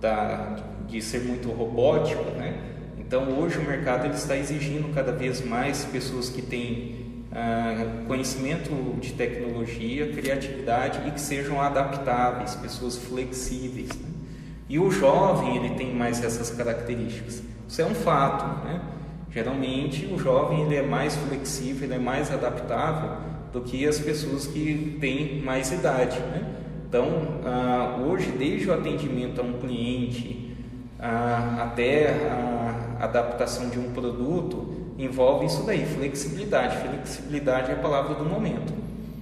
da, 0.00 0.56
de 0.86 1.00
ser 1.00 1.22
muito 1.22 1.50
robótico, 1.50 2.24
né? 2.32 2.58
Então 2.98 3.38
hoje 3.38 3.58
o 3.58 3.62
mercado 3.62 4.06
ele 4.06 4.14
está 4.14 4.36
exigindo 4.36 4.92
cada 4.92 5.12
vez 5.12 5.44
mais 5.44 5.84
pessoas 5.84 6.28
que 6.28 6.42
têm 6.42 7.24
ah, 7.32 8.04
conhecimento 8.06 8.70
de 9.00 9.12
tecnologia, 9.12 10.12
criatividade 10.12 11.06
e 11.06 11.10
que 11.12 11.20
sejam 11.20 11.60
adaptáveis, 11.60 12.54
pessoas 12.56 12.96
flexíveis. 12.96 13.90
Né? 13.90 14.08
E 14.68 14.78
o 14.78 14.90
jovem 14.90 15.56
ele 15.56 15.74
tem 15.76 15.94
mais 15.94 16.22
essas 16.24 16.50
características. 16.50 17.42
Isso 17.68 17.82
é 17.82 17.84
um 17.84 17.94
fato, 17.94 18.64
né? 18.64 18.80
Geralmente 19.30 20.06
o 20.06 20.18
jovem 20.18 20.62
ele 20.62 20.76
é 20.76 20.82
mais 20.82 21.14
flexível, 21.14 21.84
ele 21.84 21.94
é 21.94 21.98
mais 21.98 22.32
adaptável 22.32 23.18
do 23.52 23.60
que 23.60 23.86
as 23.86 23.98
pessoas 23.98 24.46
que 24.46 24.96
têm 25.00 25.42
mais 25.42 25.70
idade. 25.70 26.18
Né? 26.18 26.55
Então, 26.96 27.42
ah, 27.44 27.98
hoje, 28.08 28.30
desde 28.30 28.70
o 28.70 28.72
atendimento 28.72 29.38
a 29.38 29.44
um 29.44 29.52
cliente 29.52 30.56
ah, 30.98 31.64
até 31.64 32.26
a 32.26 33.04
adaptação 33.04 33.68
de 33.68 33.78
um 33.78 33.92
produto, 33.92 34.94
envolve 34.98 35.44
isso 35.44 35.62
daí, 35.64 35.84
flexibilidade. 35.84 36.78
Flexibilidade 36.78 37.70
é 37.70 37.74
a 37.74 37.76
palavra 37.76 38.14
do 38.14 38.24
momento. 38.24 38.72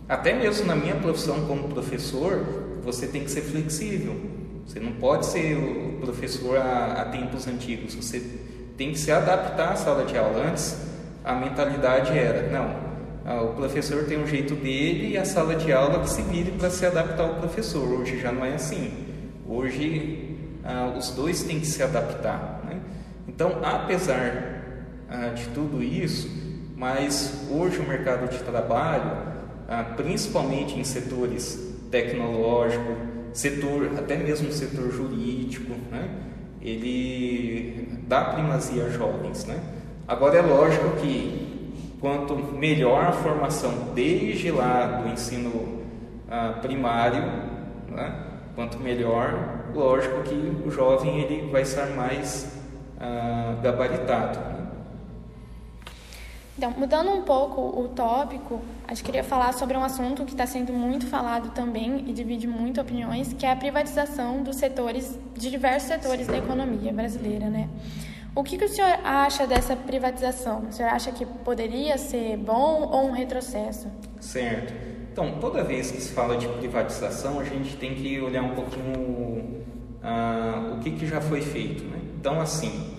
Até 0.09 0.33
mesmo 0.33 0.69
na 0.69 0.77
minha 0.77 0.95
profissão 0.95 1.47
como 1.49 1.67
professor, 1.67 2.47
você 2.85 3.09
tem 3.09 3.25
que 3.25 3.31
ser 3.33 3.41
flexível. 3.41 4.21
Você 4.65 4.79
não 4.79 4.93
pode 4.93 5.27
ser 5.27 5.57
o 5.57 5.99
professor 6.01 6.57
a, 6.59 7.03
a 7.03 7.05
tempos 7.07 7.49
antigos. 7.49 7.97
Você 7.97 8.21
tem 8.77 8.93
que 8.93 8.99
se 9.01 9.11
adaptar 9.11 9.73
à 9.73 9.75
sala 9.75 10.05
de 10.05 10.17
aula. 10.17 10.47
Antes, 10.49 10.81
a 11.25 11.35
mentalidade 11.35 12.17
era: 12.17 12.49
não, 12.53 12.73
ah, 13.25 13.43
o 13.43 13.55
professor 13.55 14.05
tem 14.05 14.19
um 14.19 14.27
jeito 14.27 14.55
dele 14.55 15.13
e 15.13 15.19
a 15.19 15.25
sala 15.25 15.55
de 15.55 15.73
aula 15.73 16.01
que 16.01 16.11
se 16.11 16.21
vire 16.23 16.51
para 16.53 16.69
se 16.69 16.85
adaptar 16.85 17.23
ao 17.23 17.35
professor. 17.37 17.89
Hoje 18.01 18.21
já 18.21 18.31
não 18.31 18.45
é 18.45 18.55
assim. 18.55 18.93
Hoje, 19.49 20.37
ah, 20.63 20.95
os 20.97 21.11
dois 21.11 21.43
têm 21.43 21.59
que 21.59 21.67
se 21.67 21.83
adaptar. 21.83 22.63
Né? 22.67 22.81
Então, 23.27 23.61
apesar 23.63 24.63
ah, 25.09 25.29
de 25.29 25.47
tudo 25.49 25.83
isso, 25.83 26.29
mas 26.77 27.47
hoje 27.51 27.79
o 27.79 27.89
mercado 27.89 28.29
de 28.29 28.39
trabalho, 28.41 29.35
principalmente 29.97 30.79
em 30.79 30.85
setores 30.85 31.75
tecnológico, 31.91 32.95
setor, 33.33 33.91
até 33.97 34.17
mesmo 34.17 34.53
setor 34.53 34.91
jurídico, 34.91 35.73
né? 35.91 36.11
ele 36.61 37.89
dá 38.07 38.25
primazia 38.25 38.85
a 38.85 38.91
jovens, 38.91 39.45
né? 39.45 39.59
Agora 40.09 40.39
é 40.39 40.43
lógico 40.43 40.97
que 40.97 41.44
quanto 42.05 42.37
melhor 42.37 43.03
a 43.07 43.13
formação 43.13 43.95
desde 43.95 44.51
lá 44.51 45.01
do 45.01 45.09
ensino 45.09 45.87
ah, 46.31 46.59
primário, 46.61 47.23
né? 47.89 48.15
Quanto 48.55 48.79
melhor, 48.79 49.71
lógico 49.75 50.23
que 50.23 50.35
o 50.35 50.71
jovem 50.71 51.21
ele 51.21 51.51
vai 51.51 51.63
estar 51.63 51.87
mais 51.97 52.61
ah, 53.01 53.57
gabaritado. 53.63 54.39
Né? 54.39 54.67
Então, 56.59 56.75
mudando 56.77 57.11
um 57.11 57.23
pouco 57.23 57.63
o 57.63 57.89
tópico, 57.89 58.61
acho 58.87 59.03
que 59.03 59.07
queria 59.07 59.25
falar 59.25 59.55
sobre 59.55 59.75
um 59.75 59.83
assunto 59.83 60.27
que 60.27 60.33
está 60.33 60.47
sendo 60.47 60.75
muito 60.75 61.07
falado 61.07 61.55
também 61.55 62.05
e 62.07 62.13
divide 62.13 62.47
muito 62.47 62.83
opiniões, 62.83 63.33
que 63.33 63.47
é 63.47 63.51
a 63.51 63.57
privatização 63.57 64.43
dos 64.43 64.57
setores, 64.57 65.19
de 65.35 65.51
diversos 65.51 65.89
setores 65.89 66.27
da 66.27 66.37
economia 66.37 66.93
brasileira, 66.93 67.49
né? 67.49 67.67
O 68.37 68.43
que, 68.43 68.59
que 68.59 68.65
o 68.65 68.69
senhor 68.69 68.99
acha 69.05 69.47
dessa 69.47 69.77
privatização? 69.77 70.67
O 70.69 70.73
senhor 70.73 70.89
acha 70.89 71.13
que 71.13 71.25
poderia 71.25 71.97
ser 71.97 72.37
bom 72.37 72.89
ou 72.91 73.09
um 73.09 73.13
retrocesso? 73.13 73.87
Certo. 74.21 74.75
Então, 75.13 75.39
toda 75.39 75.63
vez 75.63 75.93
que 75.93 76.01
se 76.01 76.13
fala 76.13 76.37
de 76.37 76.49
privatização, 76.49 77.39
a 77.39 77.45
gente 77.45 77.77
tem 77.77 77.95
que 77.95 78.21
olhar 78.21 78.43
um 78.43 78.57
pouquinho 78.57 79.63
uh, 80.03 80.75
o 80.75 80.81
que, 80.81 80.91
que 80.91 81.07
já 81.07 81.21
foi 81.21 81.41
feito. 81.43 81.85
Né? 81.85 82.01
Então, 82.19 82.41
assim, 82.41 82.97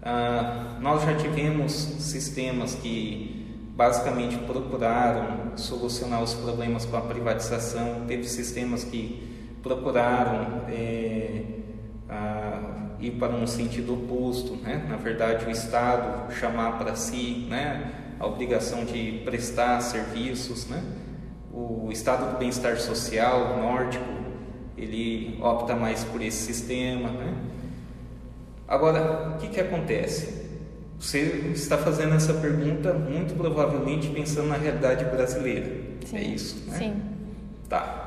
uh, 0.00 0.80
nós 0.80 1.02
já 1.02 1.14
tivemos 1.16 1.72
sistemas 1.72 2.74
que 2.74 3.60
basicamente 3.76 4.38
procuraram 4.38 5.54
solucionar 5.56 6.22
os 6.22 6.32
problemas 6.32 6.86
com 6.86 6.96
a 6.96 7.02
privatização, 7.02 8.06
teve 8.06 8.24
sistemas 8.24 8.84
que 8.84 9.58
procuraram 9.62 10.62
é, 10.68 11.44
ir 13.02 13.12
para 13.12 13.34
um 13.34 13.46
sentido 13.46 13.94
oposto, 13.94 14.56
né? 14.56 14.86
na 14.88 14.96
verdade 14.96 15.44
o 15.44 15.50
Estado 15.50 16.32
chamar 16.34 16.78
para 16.78 16.94
si 16.94 17.46
né? 17.50 17.92
a 18.18 18.26
obrigação 18.26 18.84
de 18.84 19.20
prestar 19.24 19.80
serviços, 19.80 20.68
né? 20.68 20.82
o 21.52 21.90
Estado 21.92 22.32
do 22.32 22.38
Bem-Estar 22.38 22.78
Social 22.78 23.58
nórdico, 23.58 24.04
ele 24.76 25.38
opta 25.42 25.76
mais 25.76 26.02
por 26.04 26.22
esse 26.22 26.46
sistema. 26.46 27.10
Né? 27.10 27.34
Agora, 28.66 29.34
o 29.34 29.38
que, 29.38 29.48
que 29.48 29.60
acontece? 29.60 30.42
Você 30.98 31.18
está 31.52 31.76
fazendo 31.76 32.14
essa 32.14 32.32
pergunta 32.34 32.94
muito 32.94 33.34
provavelmente 33.34 34.08
pensando 34.08 34.48
na 34.48 34.56
realidade 34.56 35.04
brasileira. 35.04 35.68
Sim, 36.06 36.16
é 36.16 36.22
isso, 36.22 36.70
né? 36.70 36.78
Sim. 36.78 37.02
Tá. 37.68 38.01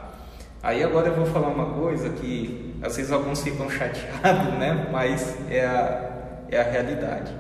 Aí 0.66 0.84
agora 0.84 1.10
eu 1.10 1.14
vou 1.14 1.28
falar 1.28 1.50
uma 1.50 1.76
coisa 1.76 2.10
que 2.10 2.74
às 2.82 2.98
vezes 2.98 3.12
alguns 3.12 3.44
ficam 3.44 3.70
chateados, 3.70 4.52
né? 4.58 4.90
Mas 4.92 5.38
é 5.48 5.64
a, 5.64 6.46
é 6.50 6.60
a 6.60 6.64
realidade. 6.64 7.32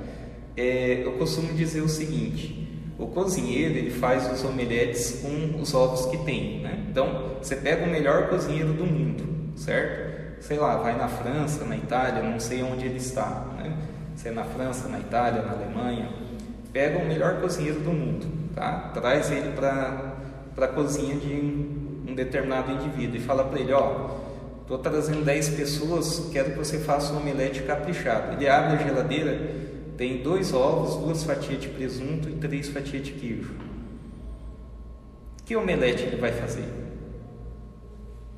É, 0.55 1.01
eu 1.03 1.13
costumo 1.13 1.51
dizer 1.53 1.82
o 1.82 1.89
seguinte: 1.89 2.94
o 3.00 3.08
cozinheiro 3.08 3.74
ele 3.74 3.89
faz 3.89 4.32
os 4.32 4.46
omeletes 4.46 5.24
com 5.24 5.60
os 5.60 5.74
ovos 5.74 6.05
que 6.05 6.20
tem, 6.20 6.62
né? 6.62 6.86
Então 6.88 7.38
você 7.41 7.55
pega 7.55 7.84
o 7.84 7.89
melhor 7.89 8.29
cozinheiro 8.29 8.74
do 8.74 8.86
mundo, 8.86 9.58
certo? 9.58 10.44
Sei 10.44 10.60
lá, 10.60 10.77
vai 10.77 10.96
na 10.96 11.08
França, 11.08 11.65
na 11.65 11.75
Itália, 11.75 12.22
não 12.22 12.39
sei 12.39 12.62
onde 12.62 12.86
ele 12.86 12.98
está, 12.98 13.48
né? 13.58 13.75
Se 14.15 14.27
é 14.27 14.32
na 14.32 14.44
França, 14.44 14.88
na 14.88 15.00
Itália, 15.00 15.41
na 15.41 15.53
Alemanha, 15.53 16.10
pega 16.72 17.00
o 17.00 17.08
melhor 17.08 17.41
cozinheiro 17.41 17.79
do 17.79 17.91
mundo, 17.91 18.27
tá? 18.53 18.91
Traz 18.94 19.32
ele 19.32 19.51
para 19.53 20.13
para 20.55 20.67
a 20.67 20.70
cozinha 20.70 21.15
de 21.15 21.75
determinado 22.15 22.72
indivíduo 22.72 23.17
e 23.17 23.19
fala 23.19 23.43
para 23.43 23.60
ele, 23.60 23.74
ó, 23.74 24.10
estou 24.62 24.77
trazendo 24.79 25.24
10 25.24 25.50
pessoas, 25.50 26.29
quero 26.31 26.51
que 26.51 26.57
você 26.57 26.79
faça 26.79 27.13
um 27.13 27.17
omelete 27.17 27.62
caprichado. 27.63 28.34
Ele 28.34 28.48
abre 28.48 28.77
a 28.77 28.88
geladeira, 28.88 29.51
tem 29.98 30.24
dois 30.24 30.53
ovos, 30.53 30.95
duas 30.95 31.24
fatias 31.24 31.62
de 31.62 31.67
presunto 31.69 32.29
e 32.29 32.34
três 32.34 32.69
fatias 32.69 33.03
de 33.03 33.12
queijo. 33.12 33.53
Que 35.45 35.55
omelete 35.55 36.03
ele 36.03 36.17
vai 36.17 36.31
fazer? 36.31 36.65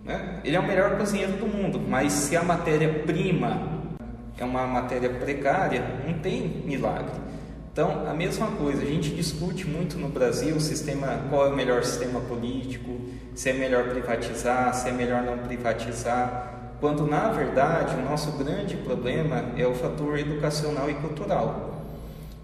Né? 0.03 0.41
Ele 0.43 0.55
é 0.55 0.59
o 0.59 0.67
melhor 0.67 0.97
cozinheiro 0.97 1.33
do 1.33 1.47
mundo, 1.47 1.79
mas 1.79 2.11
se 2.13 2.35
a 2.35 2.43
matéria-prima 2.43 3.77
é 4.37 4.43
uma 4.43 4.67
matéria 4.67 5.09
precária, 5.09 5.83
não 6.05 6.13
tem 6.19 6.47
milagre. 6.65 7.15
Então, 7.77 8.07
a 8.07 8.13
mesma 8.15 8.47
coisa, 8.47 8.81
a 8.81 8.85
gente 8.85 9.11
discute 9.11 9.67
muito 9.67 9.99
no 9.99 10.09
Brasil 10.09 10.55
o 10.55 10.59
sistema, 10.59 11.21
qual 11.29 11.45
é 11.45 11.49
o 11.49 11.55
melhor 11.55 11.83
sistema 11.83 12.19
político, 12.21 13.01
se 13.35 13.51
é 13.51 13.53
melhor 13.53 13.89
privatizar, 13.89 14.73
se 14.73 14.89
é 14.89 14.91
melhor 14.91 15.21
não 15.21 15.37
privatizar, 15.37 16.71
quando 16.79 17.05
na 17.05 17.29
verdade 17.29 17.95
o 17.97 18.01
nosso 18.01 18.31
grande 18.31 18.75
problema 18.77 19.51
é 19.55 19.67
o 19.67 19.75
fator 19.75 20.17
educacional 20.17 20.89
e 20.89 20.95
cultural. 20.95 21.83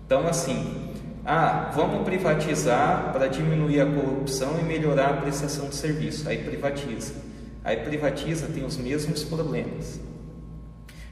Então, 0.05 0.27
assim, 0.27 0.93
ah, 1.25 1.71
vamos 1.73 2.03
privatizar 2.03 3.11
para 3.11 3.25
diminuir 3.25 3.81
a 3.81 3.87
corrupção 3.87 4.59
e 4.59 4.63
melhorar 4.63 5.09
a 5.09 5.13
prestação 5.13 5.67
de 5.67 5.75
serviço. 5.75 6.29
Aí 6.29 6.43
privatiza. 6.43 7.15
Aí 7.63 7.77
privatiza 7.77 8.45
tem 8.53 8.63
os 8.63 8.77
mesmos 8.77 9.23
problemas. 9.23 9.99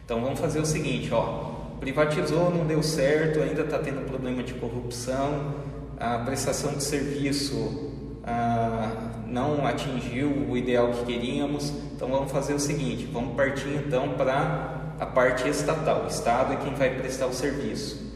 Então 0.06 0.22
vamos 0.22 0.40
fazer 0.40 0.60
o 0.60 0.66
seguinte, 0.66 1.12
ó, 1.12 1.51
privatizou, 1.82 2.52
não 2.52 2.66
deu 2.66 2.82
certo, 2.84 3.42
ainda 3.42 3.64
está 3.64 3.80
tendo 3.80 4.06
problema 4.06 4.44
de 4.44 4.54
corrupção, 4.54 5.56
a 6.00 6.20
prestação 6.20 6.74
de 6.74 6.84
serviço 6.84 7.92
ah, 8.24 9.12
não 9.28 9.66
atingiu 9.66 10.30
o 10.48 10.56
ideal 10.56 10.92
que 10.92 11.06
queríamos, 11.06 11.74
então 11.96 12.08
vamos 12.08 12.32
fazer 12.32 12.54
o 12.54 12.60
seguinte, 12.60 13.10
vamos 13.12 13.36
partir 13.36 13.70
então 13.70 14.10
para 14.10 14.94
a 15.00 15.06
parte 15.08 15.50
estatal, 15.50 16.04
o 16.04 16.08
Estado 16.08 16.54
é 16.54 16.58
quem 16.58 16.76
vai 16.76 16.96
prestar 16.96 17.26
o 17.26 17.34
serviço. 17.34 18.12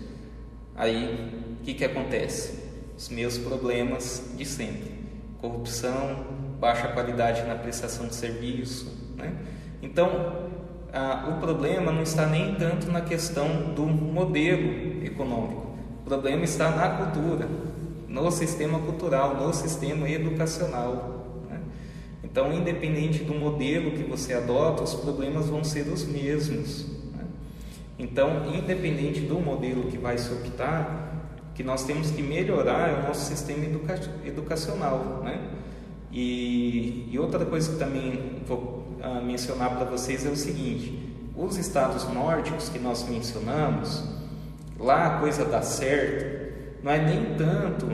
Aí, 0.76 1.58
o 1.60 1.64
que, 1.64 1.74
que 1.74 1.84
acontece? 1.84 2.64
Os 2.96 3.10
mesmos 3.10 3.48
problemas 3.48 4.32
de 4.38 4.46
sempre, 4.46 4.94
corrupção, 5.42 6.26
baixa 6.60 6.88
qualidade 6.90 7.42
na 7.44 7.56
prestação 7.56 8.08
de 8.08 8.14
serviço, 8.14 9.16
né? 9.18 9.34
Então, 9.82 10.52
ah, 10.96 11.28
o 11.30 11.42
problema 11.42 11.92
não 11.92 12.04
está 12.04 12.26
nem 12.26 12.56
tanto 12.56 12.90
na 12.90 13.02
questão 13.02 13.74
do 13.76 13.84
modelo 13.86 15.04
econômico, 15.04 15.76
o 16.02 16.06
problema 16.06 16.46
está 16.46 16.72
na 16.72 16.88
cultura, 16.88 17.50
no 18.08 18.32
sistema 18.32 18.80
cultural, 18.80 19.36
no 19.36 19.54
sistema 19.54 20.10
educacional. 20.10 21.44
Né? 21.50 21.60
Então, 22.24 22.54
independente 22.54 23.26
do 23.26 23.34
modelo 23.34 23.92
que 23.92 24.04
você 24.04 24.36
adota, 24.36 24.84
os 24.84 24.94
problemas 24.94 25.48
vão 25.48 25.66
ser 25.66 25.82
os 25.82 26.06
mesmos. 26.06 26.86
Né? 27.14 27.26
Então, 28.00 28.56
independente 28.56 29.20
do 29.20 29.38
modelo 29.38 29.92
que 29.92 29.98
vai 29.98 30.18
se 30.18 30.32
optar, 30.32 31.34
que 31.54 31.62
nós 31.64 31.84
temos 31.84 32.10
que 32.10 32.22
melhorar 32.22 32.90
é 32.90 32.94
o 33.02 33.08
nosso 33.08 33.26
sistema 33.26 33.66
educa 33.66 34.00
educacional. 34.24 35.22
Né? 35.26 35.42
E, 36.10 37.10
e 37.12 37.20
outra 37.20 37.46
coisa 37.46 37.74
que 37.74 37.80
também 37.80 38.42
vou 38.48 38.85
mencionar 39.24 39.76
para 39.76 39.86
vocês 39.86 40.26
é 40.26 40.30
o 40.30 40.36
seguinte: 40.36 41.14
os 41.36 41.58
estados 41.58 42.08
nórdicos 42.14 42.70
que 42.70 42.80
nós 42.80 43.08
mencionamos, 43.08 44.04
lá 44.80 45.08
a 45.08 45.20
coisa 45.20 45.46
dá 45.46 45.62
certo, 45.62 46.84
não 46.84 46.92
é 46.92 47.00
nem 47.00 47.36
tanto 47.36 47.88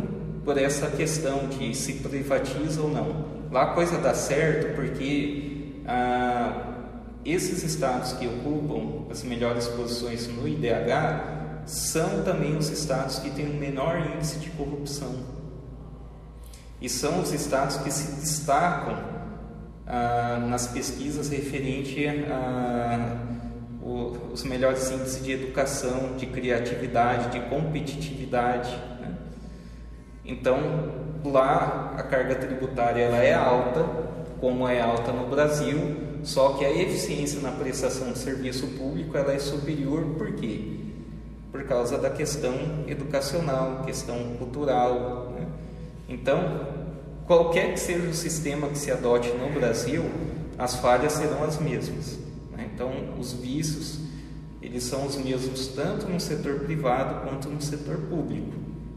por 0.44 0.58
essa 0.58 0.88
questão 0.88 1.48
de 1.48 1.74
se 1.76 1.94
privatiza 1.94 2.82
ou 2.82 2.90
não. 2.90 3.26
Lá 3.52 3.64
a 3.64 3.74
coisa 3.74 3.98
dá 3.98 4.14
certo 4.14 4.76
porque 4.76 5.74
uh, 5.86 6.72
esses 7.26 7.64
estados 7.64 8.14
que 8.14 8.28
ocupam 8.28 9.12
as 9.12 9.24
melhores 9.24 9.68
posições 9.68 10.28
no 10.28 10.48
IDH 10.48 11.66
são 11.66 12.24
também 12.24 12.58
os 12.58 12.70
estados 12.70 13.20
que 13.20 13.30
têm 13.30 13.50
o 13.50 13.54
menor 13.54 14.00
índice 14.16 14.40
de 14.40 14.50
corrupção. 14.52 15.42
E 16.82 16.90
são 16.90 17.22
os 17.22 17.32
estados 17.32 17.78
que 17.78 17.92
se 17.92 18.20
destacam 18.20 19.21
ah, 19.88 20.40
nas 20.48 20.68
pesquisas 20.68 21.30
referente 21.30 22.08
a 22.08 23.28
o, 23.82 24.32
os 24.32 24.44
melhores 24.44 24.90
índices 24.92 25.24
de 25.24 25.32
educação, 25.32 26.16
de 26.16 26.28
criatividade, 26.28 27.32
de 27.32 27.40
competitividade. 27.50 28.72
Né? 29.02 29.16
Então, 30.24 30.58
lá 31.26 31.96
a 31.98 32.04
carga 32.04 32.36
tributária 32.36 33.02
ela 33.04 33.18
é 33.18 33.34
alta, 33.34 33.84
como 34.40 34.68
é 34.68 34.80
alta 34.80 35.12
no 35.12 35.28
Brasil, 35.28 36.12
só 36.24 36.54
que 36.54 36.64
a 36.64 36.72
eficiência 36.72 37.42
na 37.42 37.52
prestação 37.52 38.12
de 38.12 38.20
serviço 38.20 38.68
público 38.68 39.18
ela 39.18 39.34
é 39.34 39.40
superior, 39.40 40.04
por 40.18 40.34
quê? 40.34 40.78
Por 41.52 41.64
causa 41.64 41.98
da 41.98 42.10
questão 42.10 42.54
educacional, 42.88 43.82
questão 43.84 44.36
cultural. 44.38 45.34
Né? 45.36 45.48
Então, 46.08 46.81
qualquer 47.32 47.72
que 47.72 47.80
seja 47.80 48.10
o 48.10 48.14
sistema 48.14 48.68
que 48.68 48.78
se 48.78 48.92
adote 48.92 49.30
no 49.30 49.50
Brasil, 49.58 50.04
as 50.58 50.76
falhas 50.76 51.14
serão 51.14 51.46
as 51.46 51.58
mesmas. 51.62 52.20
Né? 52.52 52.70
Então, 52.76 52.92
os 53.18 53.32
vícios 53.32 54.00
eles 54.62 54.84
são 54.84 55.06
os 55.06 55.16
mesmos 55.16 55.68
tanto 55.68 56.10
no 56.10 56.20
setor 56.20 56.60
privado 56.60 57.26
quanto 57.26 57.48
no 57.48 57.62
setor 57.62 58.00
público. 58.10 58.52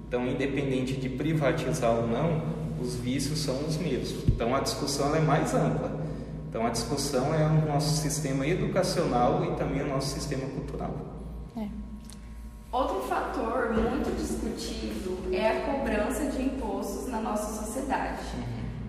Então, 0.08 0.26
independente 0.26 0.94
de 0.94 1.08
privatizar 1.08 1.94
ou 1.94 2.08
não, 2.08 2.42
os 2.82 2.96
vícios 2.96 3.38
são 3.38 3.56
os 3.68 3.76
mesmos. 3.76 4.24
Então, 4.26 4.52
a 4.52 4.58
discussão 4.58 5.14
é 5.14 5.20
mais 5.20 5.54
ampla. 5.54 5.92
Então, 6.48 6.66
a 6.66 6.70
discussão 6.70 7.32
é 7.32 7.46
o 7.46 7.68
nosso 7.68 8.02
sistema 8.02 8.44
educacional 8.48 9.44
e 9.44 9.56
também 9.56 9.80
o 9.80 9.86
nosso 9.86 10.12
sistema 10.12 10.44
cultural. 10.46 11.14
Outro 12.72 13.02
fator 13.02 13.72
muito 13.72 14.12
discutido 14.16 15.16
é 15.32 15.48
a 15.48 15.60
cobrança 15.60 16.26
de 16.32 16.42
impostos 16.42 16.73
na 17.14 17.20
nossa 17.20 17.64
sociedade. 17.64 18.18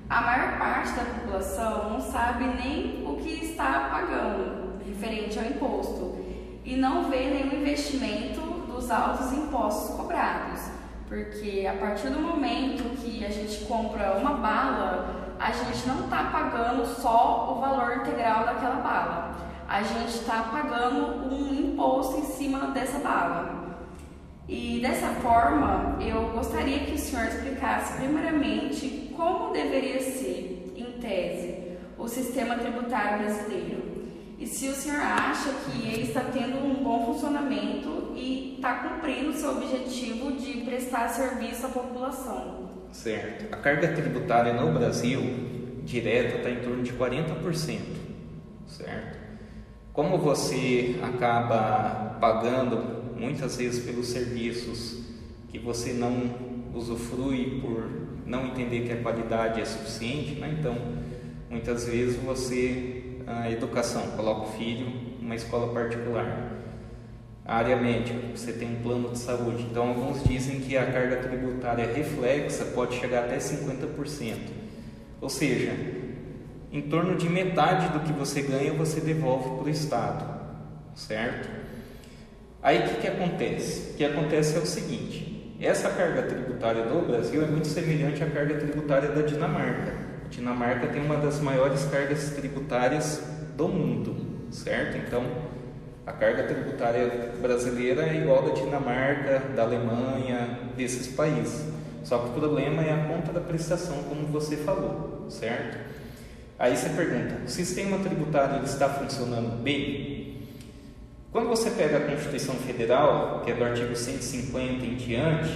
A 0.09 0.21
maior 0.21 0.57
parte 0.57 0.93
da 0.93 1.05
população 1.05 1.91
não 1.91 2.01
sabe 2.01 2.45
nem 2.45 3.05
o 3.07 3.17
que 3.17 3.45
está 3.45 3.89
pagando 3.91 4.79
referente 4.83 5.37
ao 5.37 5.45
imposto 5.45 6.15
e 6.63 6.75
não 6.75 7.09
vê 7.09 7.29
nenhum 7.29 7.61
investimento 7.61 8.41
dos 8.67 8.89
altos 8.89 9.31
impostos 9.31 9.95
cobrados, 9.95 10.61
porque 11.07 11.67
a 11.71 11.77
partir 11.77 12.09
do 12.09 12.19
momento 12.19 12.97
que 12.97 13.23
a 13.23 13.29
gente 13.29 13.65
compra 13.65 14.17
uma 14.17 14.33
bala, 14.33 15.35
a 15.39 15.51
gente 15.51 15.87
não 15.87 16.05
está 16.05 16.23
pagando 16.25 16.85
só 16.85 17.55
o 17.55 17.61
valor 17.61 17.97
integral 17.97 18.45
daquela 18.45 18.75
bala, 18.75 19.35
a 19.67 19.83
gente 19.83 20.09
está 20.09 20.43
pagando 20.51 21.31
um 21.31 21.53
imposto 21.53 22.17
em 22.17 22.23
cima 22.23 22.67
dessa 22.67 22.99
bala. 22.99 23.54
E 24.47 24.79
dessa 24.79 25.07
forma, 25.21 25.97
eu 25.99 26.29
gostaria 26.29 26.79
que 26.79 26.93
o 26.93 26.97
senhor 26.97 27.25
explicasse 27.25 27.97
primeiramente 27.97 29.11
como 29.15 29.51
deveria 29.51 29.99
ser, 29.99 30.71
em 30.75 30.99
tese, 30.99 31.77
o 31.97 32.07
sistema 32.07 32.55
tributário 32.55 33.19
brasileiro. 33.19 33.95
E 34.37 34.45
se 34.45 34.67
o 34.67 34.75
senhor 34.75 34.99
acha 34.99 35.49
que 35.49 35.87
ele 35.87 36.03
está 36.03 36.21
tendo 36.21 36.57
um 36.57 36.83
bom 36.83 37.05
funcionamento 37.05 38.11
e 38.15 38.55
está 38.55 38.75
cumprindo 38.75 39.29
o 39.29 39.33
seu 39.33 39.51
objetivo 39.51 40.33
de 40.33 40.61
prestar 40.61 41.07
serviço 41.07 41.65
à 41.65 41.69
população. 41.69 42.69
Certo. 42.91 43.53
A 43.53 43.57
carga 43.57 43.93
tributária 43.93 44.53
no 44.53 44.71
Brasil, 44.77 45.21
direta, 45.83 46.37
está 46.37 46.49
em 46.51 46.59
torno 46.59 46.83
de 46.83 46.93
40%. 46.93 47.79
Certo? 48.67 49.17
Como 49.93 50.17
você 50.17 50.99
acaba 51.01 52.17
pagando 52.19 53.04
muitas 53.15 53.57
vezes 53.57 53.83
pelos 53.83 54.07
serviços 54.07 55.03
que 55.49 55.59
você 55.59 55.93
não 55.93 56.35
usufrui 56.73 57.61
por 57.61 57.89
não 58.25 58.47
entender 58.47 58.81
que 58.81 58.91
a 58.91 58.97
qualidade 58.97 59.61
é 59.61 59.65
suficiente, 59.65 60.39
né? 60.39 60.55
então 60.59 60.75
muitas 61.49 61.85
vezes 61.85 62.17
você 62.17 63.21
a 63.27 63.49
educação 63.49 64.03
coloca 64.15 64.49
o 64.49 64.51
filho 64.53 64.87
numa 65.19 65.35
escola 65.35 65.73
particular, 65.73 66.51
a 67.43 67.57
área 67.57 67.75
médica 67.75 68.19
você 68.35 68.53
tem 68.53 68.75
um 68.75 68.81
plano 68.81 69.09
de 69.11 69.19
saúde, 69.19 69.63
então 69.63 69.89
alguns 69.89 70.23
dizem 70.23 70.59
que 70.59 70.77
a 70.77 70.91
carga 70.91 71.17
tributária 71.17 71.91
reflexa 71.91 72.65
pode 72.65 72.99
chegar 72.99 73.25
até 73.25 73.37
50%, 73.37 74.35
ou 75.21 75.29
seja, 75.29 75.71
em 76.71 76.81
torno 76.81 77.15
de 77.15 77.29
metade 77.29 77.89
do 77.89 78.01
que 78.01 78.11
você 78.11 78.41
ganha 78.41 78.73
você 78.73 78.99
devolve 78.99 79.57
para 79.57 79.65
o 79.65 79.69
Estado, 79.69 80.25
certo? 80.93 81.64
Aí 82.65 82.79
o 82.79 82.83
que, 82.89 83.01
que 83.01 83.07
acontece? 83.07 83.91
O 83.91 83.93
que 83.93 84.03
acontece 84.03 84.57
é 84.57 84.59
o 84.59 84.65
seguinte: 84.65 85.55
essa 85.61 85.87
carga 85.87 86.23
tributária 86.23 86.83
do 86.83 87.05
Brasil 87.05 87.43
é 87.43 87.45
muito 87.45 87.67
semelhante 87.67 88.23
à 88.23 88.25
carga 88.25 88.55
tributária 88.55 89.09
da 89.09 89.21
Dinamarca. 89.21 89.93
A 90.25 90.29
Dinamarca 90.29 90.87
tem 90.87 90.99
uma 90.99 91.17
das 91.17 91.39
maiores 91.39 91.85
cargas 91.85 92.31
tributárias 92.31 93.21
do 93.55 93.67
mundo, 93.67 94.15
certo? 94.49 94.97
Então, 94.97 95.23
a 96.07 96.11
carga 96.11 96.41
tributária 96.45 97.33
brasileira 97.39 98.01
é 98.01 98.15
igual 98.15 98.41
da 98.41 98.55
Dinamarca, 98.55 99.43
da 99.55 99.61
Alemanha, 99.61 100.57
desses 100.75 101.05
países. 101.05 101.67
Só 102.03 102.17
que 102.17 102.29
o 102.29 102.33
problema 102.33 102.83
é 102.83 102.91
a 102.91 103.05
conta 103.05 103.31
da 103.31 103.41
prestação, 103.41 104.01
como 104.09 104.25
você 104.25 104.57
falou, 104.57 105.27
certo? 105.29 105.77
Aí 106.57 106.75
você 106.75 106.89
pergunta: 106.89 107.43
o 107.45 107.47
sistema 107.47 107.99
tributário 107.99 108.65
está 108.65 108.89
funcionando 108.89 109.61
bem? 109.61 110.14
Quando 111.35 111.49
você 111.49 111.69
pega 111.69 111.97
a 111.97 111.99
Constituição 111.99 112.55
Federal, 112.55 113.41
que 113.43 113.51
é 113.51 113.55
do 113.55 113.61
artigo 113.61 113.93
150 113.93 114.85
em 114.85 114.95
diante, 114.95 115.51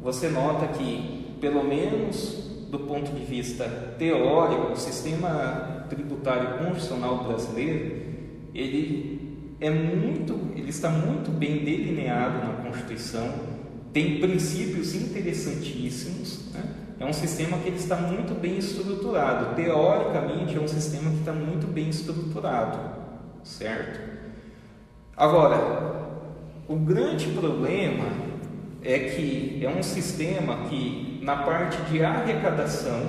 você 0.00 0.30
nota 0.30 0.66
que, 0.68 1.36
pelo 1.42 1.62
menos 1.62 2.66
do 2.70 2.78
ponto 2.78 3.12
de 3.12 3.22
vista 3.22 3.68
teórico, 3.98 4.72
o 4.72 4.76
sistema 4.76 5.84
tributário 5.90 6.56
constitucional 6.56 7.22
brasileiro, 7.22 8.02
ele 8.54 9.54
é 9.60 9.68
muito, 9.68 10.40
ele 10.56 10.70
está 10.70 10.88
muito 10.88 11.30
bem 11.30 11.62
delineado 11.62 12.38
na 12.38 12.64
Constituição, 12.64 13.30
tem 13.92 14.20
princípios 14.20 14.94
interessantíssimos, 14.94 16.50
né? 16.54 16.62
é 16.98 17.04
um 17.04 17.12
sistema 17.12 17.58
que 17.58 17.68
ele 17.68 17.76
está 17.76 17.96
muito 17.96 18.40
bem 18.40 18.56
estruturado. 18.56 19.54
Teoricamente, 19.54 20.56
é 20.56 20.60
um 20.62 20.66
sistema 20.66 21.10
que 21.10 21.18
está 21.18 21.32
muito 21.32 21.66
bem 21.66 21.90
estruturado, 21.90 22.78
certo? 23.42 24.13
Agora, 25.16 25.94
o 26.68 26.76
grande 26.76 27.28
problema 27.28 28.06
é 28.82 28.98
que 28.98 29.60
é 29.64 29.68
um 29.68 29.82
sistema 29.82 30.68
que, 30.68 31.20
na 31.22 31.36
parte 31.36 31.80
de 31.82 32.04
arrecadação, 32.04 33.00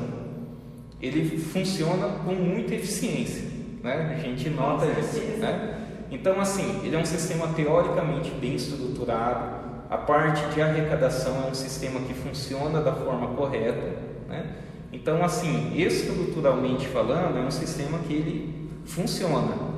ele 1.02 1.38
funciona 1.38 2.08
com 2.24 2.34
muita 2.34 2.76
eficiência. 2.76 3.44
Né? 3.84 4.15
A 4.18 4.22
gente 4.22 4.50
nota 4.50 4.86
isso. 4.86 5.20
Né? 5.39 5.82
Então, 6.12 6.39
assim, 6.39 6.82
ele 6.84 6.96
é 6.96 7.00
um 7.00 7.06
sistema 7.06 7.48
teoricamente 7.50 8.32
bem 8.32 8.56
estruturado. 8.56 9.65
A 9.89 9.98
parte 9.98 10.46
de 10.54 10.62
arrecadação 10.62 11.44
é 11.46 11.50
um 11.50 11.54
sistema 11.54 12.00
que 12.02 12.13
funciona 12.13 12.82
da 12.82 12.94
forma 12.94 13.36
correta. 13.36 13.98
Né? 14.28 14.46
Então, 14.94 15.24
assim, 15.24 15.74
estruturalmente 15.76 16.88
falando, 16.88 17.38
é 17.38 17.41
um 17.41 17.52
sistema 17.52 18.00
que 18.00 18.13
ele 18.13 18.70
funciona. 18.86 19.75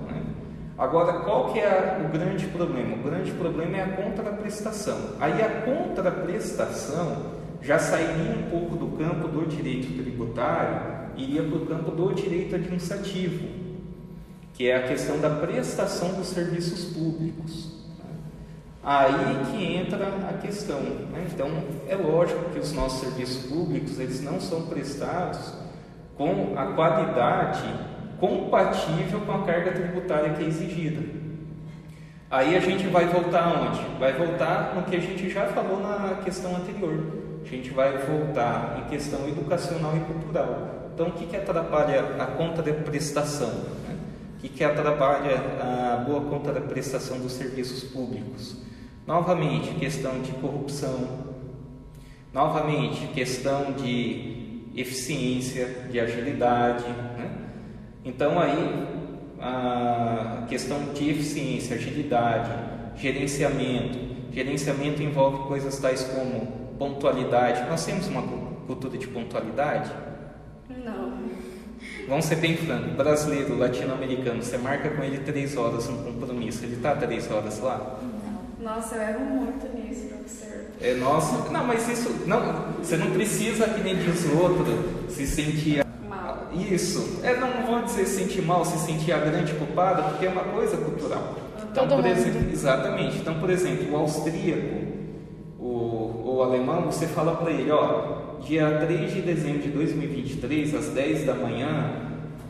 Agora, 0.77 1.21
qual 1.21 1.51
que 1.51 1.59
é 1.59 1.99
o 2.05 2.11
grande 2.11 2.45
problema? 2.47 2.95
O 2.95 3.03
grande 3.03 3.31
problema 3.31 3.77
é 3.77 3.83
a 3.83 3.89
contraprestação. 3.89 5.15
Aí 5.19 5.41
a 5.41 5.61
contraprestação 5.61 7.37
já 7.61 7.79
sairia 7.79 8.37
um 8.37 8.49
pouco 8.49 8.75
do 8.75 8.95
campo 8.97 9.27
do 9.27 9.47
direito 9.47 9.91
tributário 10.01 10.97
iria 11.17 11.41
para 11.43 11.57
o 11.57 11.65
campo 11.65 11.91
do 11.91 12.13
direito 12.13 12.55
administrativo, 12.55 13.47
que 14.53 14.69
é 14.69 14.75
a 14.75 14.87
questão 14.87 15.19
da 15.19 15.29
prestação 15.29 16.13
dos 16.13 16.27
serviços 16.27 16.93
públicos. 16.93 17.75
Aí 18.83 19.45
que 19.51 19.75
entra 19.75 20.07
a 20.29 20.33
questão. 20.37 20.79
Né? 20.79 21.27
Então, 21.33 21.49
é 21.89 21.95
lógico 21.95 22.51
que 22.51 22.59
os 22.59 22.71
nossos 22.71 23.01
serviços 23.01 23.51
públicos 23.51 23.99
eles 23.99 24.21
não 24.21 24.39
são 24.39 24.67
prestados 24.67 25.53
com 26.15 26.53
a 26.55 26.67
qualidade 26.67 27.63
compatível 28.19 29.21
com 29.21 29.31
a 29.31 29.43
carga 29.43 29.71
tributária 29.71 30.33
que 30.33 30.43
é 30.43 30.47
exigida. 30.47 31.01
Aí 32.29 32.57
a 32.57 32.59
gente 32.59 32.87
vai 32.87 33.05
voltar 33.05 33.43
aonde? 33.43 33.79
Vai 33.99 34.13
voltar 34.13 34.75
no 34.75 34.83
que 34.83 34.95
a 34.95 34.99
gente 34.99 35.29
já 35.29 35.45
falou 35.47 35.79
na 35.79 36.15
questão 36.23 36.55
anterior. 36.55 36.99
A 37.41 37.47
gente 37.47 37.69
vai 37.69 37.97
voltar 37.97 38.83
em 38.83 38.89
questão 38.89 39.27
educacional 39.29 39.95
e 39.95 39.99
cultural. 40.01 40.89
Então, 40.93 41.07
o 41.07 41.11
que, 41.11 41.25
que 41.25 41.37
atrapalha 41.37 42.15
a 42.19 42.25
conta 42.25 42.61
de 42.61 42.73
prestação? 42.73 43.47
Né? 43.47 43.95
O 44.35 44.41
que, 44.41 44.49
que 44.49 44.63
atrapalha 44.63 45.37
a 45.61 45.97
boa 45.97 46.21
conta 46.21 46.51
da 46.51 46.59
prestação 46.59 47.19
dos 47.19 47.33
serviços 47.33 47.83
públicos? 47.83 48.57
Novamente, 49.05 49.75
questão 49.75 50.19
de 50.21 50.31
corrupção. 50.33 51.27
Novamente, 52.33 53.07
questão 53.13 53.71
de 53.71 54.71
eficiência, 54.75 55.87
de 55.89 55.99
agilidade. 55.99 56.83
Então 58.07 58.39
aí 58.39 58.87
a 59.37 60.45
questão 60.47 60.79
de 60.93 61.09
eficiência, 61.09 61.75
agilidade, 61.75 62.51
gerenciamento. 62.95 63.99
Gerenciamento 64.31 65.03
envolve 65.03 65.47
coisas 65.47 65.77
tais 65.77 66.03
como 66.03 66.47
pontualidade. 66.79 67.69
Nós 67.69 67.85
temos 67.85 68.07
uma 68.07 68.21
cultura 68.65 68.97
de 68.97 69.07
pontualidade? 69.07 69.91
Não. 70.85 71.17
Vamos 72.07 72.25
ser 72.25 72.37
bem 72.37 72.55
franco, 72.55 72.95
brasileiro, 72.95 73.57
latino-americano, 73.57 74.41
você 74.41 74.57
marca 74.57 74.89
com 74.89 75.03
ele 75.03 75.19
três 75.19 75.57
horas 75.57 75.89
um 75.89 76.03
compromisso, 76.03 76.63
ele 76.63 76.77
está 76.77 76.95
três 76.95 77.29
horas 77.29 77.59
lá? 77.59 77.99
Não. 78.01 78.73
Nossa, 78.73 78.95
eu 78.95 79.01
erro 79.01 79.25
muito 79.25 79.67
nisso, 79.77 80.07
professor. 80.07 80.65
É, 80.81 80.93
nossa, 80.95 81.49
não, 81.51 81.65
mas 81.65 81.87
isso, 81.89 82.23
não, 82.25 82.73
você 82.77 82.95
não 82.95 83.11
precisa, 83.11 83.67
que 83.67 83.81
nem 83.81 83.97
diz 83.97 84.25
outro, 84.31 85.09
se 85.09 85.27
sentir 85.27 85.86
isso. 86.53 87.19
É, 87.23 87.35
não, 87.35 87.65
vou 87.65 87.81
dizer 87.81 88.05
sentir 88.05 88.41
mal, 88.41 88.63
se 88.65 88.77
sentir 88.77 89.11
a 89.11 89.19
grande 89.19 89.53
culpada, 89.53 90.03
porque 90.03 90.25
é 90.25 90.29
uma 90.29 90.43
coisa 90.43 90.77
cultural. 90.77 91.35
Então, 91.71 91.87
por 91.87 92.05
exemplo, 92.05 92.51
exatamente. 92.51 93.17
Então, 93.17 93.39
por 93.39 93.49
exemplo, 93.49 93.93
o 93.93 93.97
austríaco, 93.97 94.87
o, 95.59 96.37
o 96.37 96.43
alemão, 96.43 96.83
você 96.83 97.05
fala 97.05 97.35
para 97.35 97.51
ele, 97.51 97.71
ó, 97.71 98.39
dia 98.41 98.79
3 98.79 99.13
de 99.13 99.21
dezembro 99.21 99.61
de 99.61 99.69
2023, 99.69 100.73
às 100.73 100.87
10 100.89 101.25
da 101.25 101.35
manhã, 101.35 102.07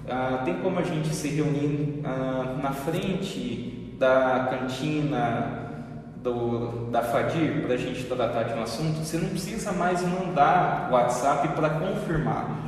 ah, 0.10 0.42
tem 0.46 0.56
como 0.56 0.80
a 0.80 0.84
gente 0.84 1.10
se 1.10 1.28
reunir 1.30 2.02
ah, 2.06 2.58
na 2.62 2.72
frente 2.72 3.96
da 4.00 4.48
cantina 4.50 5.68
do, 6.24 6.90
da 6.92 7.02
Fadir 7.02 7.64
para 7.64 7.74
a 7.74 7.78
gente 7.78 8.04
tratar 8.06 8.44
de 8.44 8.54
um 8.54 8.62
assunto? 8.62 9.00
Você 9.00 9.18
não 9.18 9.30
precisa 9.30 9.72
mais 9.72 10.02
mandar 10.02 10.90
WhatsApp 10.92 11.50
para 11.50 11.70
confirmar. 11.72 12.67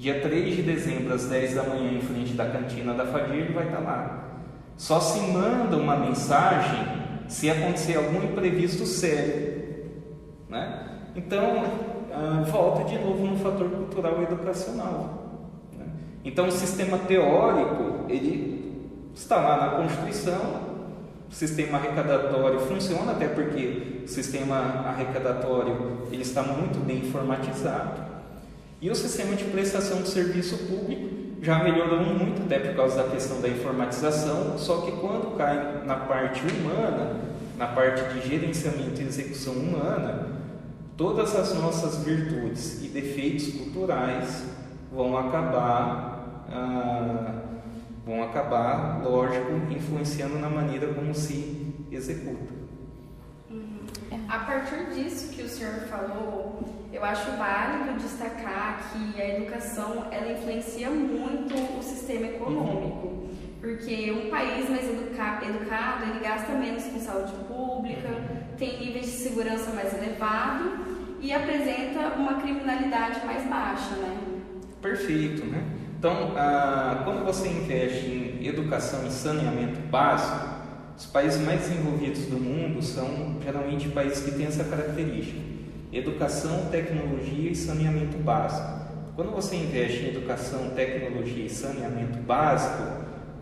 Dia 0.00 0.18
3 0.18 0.56
de 0.56 0.62
dezembro, 0.62 1.12
às 1.12 1.26
10 1.26 1.56
da 1.56 1.62
manhã, 1.62 1.92
em 1.92 2.00
frente 2.00 2.32
da 2.32 2.46
cantina 2.46 2.94
da 2.94 3.04
Fadir, 3.04 3.34
ele 3.34 3.52
vai 3.52 3.66
estar 3.66 3.80
lá. 3.80 4.30
Só 4.74 4.98
se 4.98 5.20
manda 5.30 5.76
uma 5.76 5.94
mensagem 5.94 6.86
se 7.28 7.50
acontecer 7.50 7.98
algum 7.98 8.24
imprevisto 8.24 8.86
sério. 8.86 9.62
Né? 10.48 11.02
Então, 11.14 11.64
ah, 12.14 12.42
volta 12.50 12.84
de 12.84 12.98
novo 12.98 13.26
no 13.26 13.36
fator 13.40 13.68
cultural 13.68 14.20
e 14.20 14.22
educacional. 14.22 15.42
Né? 15.76 15.84
Então, 16.24 16.48
o 16.48 16.50
sistema 16.50 16.96
teórico, 16.96 18.06
ele 18.08 18.88
está 19.14 19.36
lá 19.36 19.66
na 19.66 19.82
Constituição, 19.82 20.62
o 21.28 21.34
sistema 21.34 21.76
arrecadatório 21.76 22.60
funciona, 22.60 23.12
até 23.12 23.28
porque 23.28 24.02
o 24.06 24.08
sistema 24.08 24.82
arrecadatório 24.86 26.08
ele 26.10 26.22
está 26.22 26.42
muito 26.42 26.82
bem 26.86 27.00
informatizado. 27.00 28.09
E 28.80 28.88
o 28.88 28.94
sistema 28.94 29.36
de 29.36 29.44
prestação 29.44 30.00
de 30.02 30.08
serviço 30.08 30.56
público 30.56 31.20
já 31.42 31.62
melhorou 31.62 32.00
muito, 32.00 32.42
até 32.42 32.58
por 32.58 32.76
causa 32.76 33.02
da 33.02 33.10
questão 33.10 33.40
da 33.40 33.48
informatização, 33.48 34.58
só 34.58 34.82
que 34.82 34.92
quando 34.92 35.36
cai 35.36 35.84
na 35.86 35.96
parte 35.96 36.42
humana, 36.46 37.20
na 37.58 37.66
parte 37.66 38.14
de 38.14 38.26
gerenciamento 38.26 39.00
e 39.00 39.06
execução 39.06 39.54
humana, 39.54 40.28
todas 40.96 41.34
as 41.34 41.54
nossas 41.54 42.04
virtudes 42.04 42.82
e 42.82 42.88
defeitos 42.88 43.48
culturais 43.48 44.44
vão 44.92 45.16
acabar, 45.16 46.46
ah, 46.50 47.34
vão 48.04 48.22
acabar, 48.22 49.02
lógico, 49.02 49.52
influenciando 49.70 50.38
na 50.38 50.48
maneira 50.48 50.88
como 50.94 51.14
se 51.14 51.74
executa. 51.90 52.59
Uhum. 54.30 54.36
A 54.36 54.38
partir 54.38 54.86
disso 54.94 55.32
que 55.32 55.42
o 55.42 55.48
senhor 55.48 55.74
falou, 55.88 56.62
eu 56.92 57.04
acho 57.04 57.32
válido 57.32 57.98
destacar 57.98 58.92
que 58.92 59.20
a 59.20 59.36
educação 59.36 60.06
ela 60.12 60.32
influencia 60.32 60.88
muito 60.88 61.54
o 61.78 61.82
sistema 61.82 62.26
econômico, 62.26 63.28
porque 63.60 64.12
um 64.12 64.30
país 64.30 64.70
mais 64.70 64.88
educa 64.88 65.40
educado 65.44 66.04
ele 66.04 66.20
gasta 66.20 66.52
menos 66.52 66.84
com 66.84 67.00
saúde 67.00 67.32
pública, 67.48 68.08
tem 68.56 68.78
níveis 68.78 69.06
de 69.06 69.12
segurança 69.12 69.72
mais 69.72 69.92
elevado 69.94 70.78
e 71.20 71.32
apresenta 71.32 72.14
uma 72.16 72.40
criminalidade 72.40 73.24
mais 73.26 73.44
baixa, 73.46 73.94
né? 73.96 74.16
Perfeito, 74.80 75.44
né? 75.44 75.62
Então, 75.98 76.32
ah, 76.36 77.02
quando 77.04 77.26
você 77.26 77.48
investe 77.48 78.06
em 78.40 78.46
educação 78.46 79.06
e 79.06 79.10
saneamento 79.10 79.78
básico, 79.90 80.59
os 81.00 81.06
países 81.06 81.40
mais 81.40 81.60
desenvolvidos 81.60 82.26
do 82.26 82.38
mundo 82.38 82.82
são 82.82 83.38
geralmente 83.42 83.88
países 83.88 84.22
que 84.22 84.32
têm 84.32 84.44
essa 84.44 84.64
característica 84.64 85.40
educação, 85.90 86.66
tecnologia 86.70 87.50
e 87.50 87.54
saneamento 87.54 88.18
básico. 88.18 88.80
Quando 89.16 89.32
você 89.32 89.56
investe 89.56 90.04
em 90.04 90.08
educação, 90.08 90.70
tecnologia 90.76 91.46
e 91.46 91.50
saneamento 91.50 92.18
básico, 92.18 92.82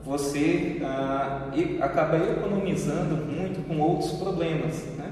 você 0.05 0.81
ah, 0.83 1.51
acaba 1.81 2.17
economizando 2.17 3.17
muito 3.17 3.67
com 3.67 3.79
outros 3.81 4.13
problemas. 4.13 4.85
Né? 4.97 5.11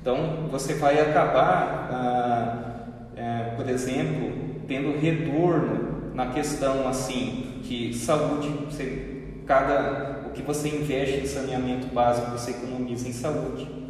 Então, 0.00 0.46
você 0.50 0.74
vai 0.74 1.00
acabar, 1.00 1.88
ah, 1.90 2.86
é, 3.16 3.54
por 3.56 3.68
exemplo, 3.68 4.32
tendo 4.68 5.00
retorno 5.00 6.12
na 6.14 6.26
questão 6.26 6.86
assim 6.86 7.60
que 7.64 7.92
saúde, 7.94 8.48
você, 8.70 9.24
cada 9.46 10.15
que 10.36 10.42
você 10.42 10.68
investe 10.68 11.20
em 11.20 11.26
saneamento 11.26 11.88
básico 11.88 12.30
você 12.30 12.52
economiza 12.52 13.08
em 13.08 13.12
saúde 13.12 13.86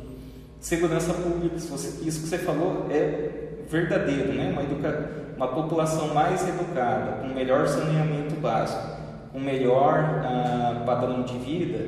Segurança 0.67 1.15
pública, 1.15 1.55
isso 1.55 2.01
que 2.03 2.11
você 2.11 2.39
falou 2.39 2.87
é 2.91 3.61
verdadeiro, 3.69 4.33
né? 4.33 4.51
uma, 4.51 4.63
educa... 4.63 5.11
uma 5.37 5.47
população 5.47 6.13
mais 6.13 6.43
educada, 6.49 7.23
com 7.23 7.29
melhor 7.29 7.69
saneamento 7.69 8.35
básico, 8.41 8.83
com 9.33 9.39
melhor 9.39 10.23
ah, 10.25 10.83
padrão 10.85 11.23
de 11.23 11.39
vida, 11.39 11.87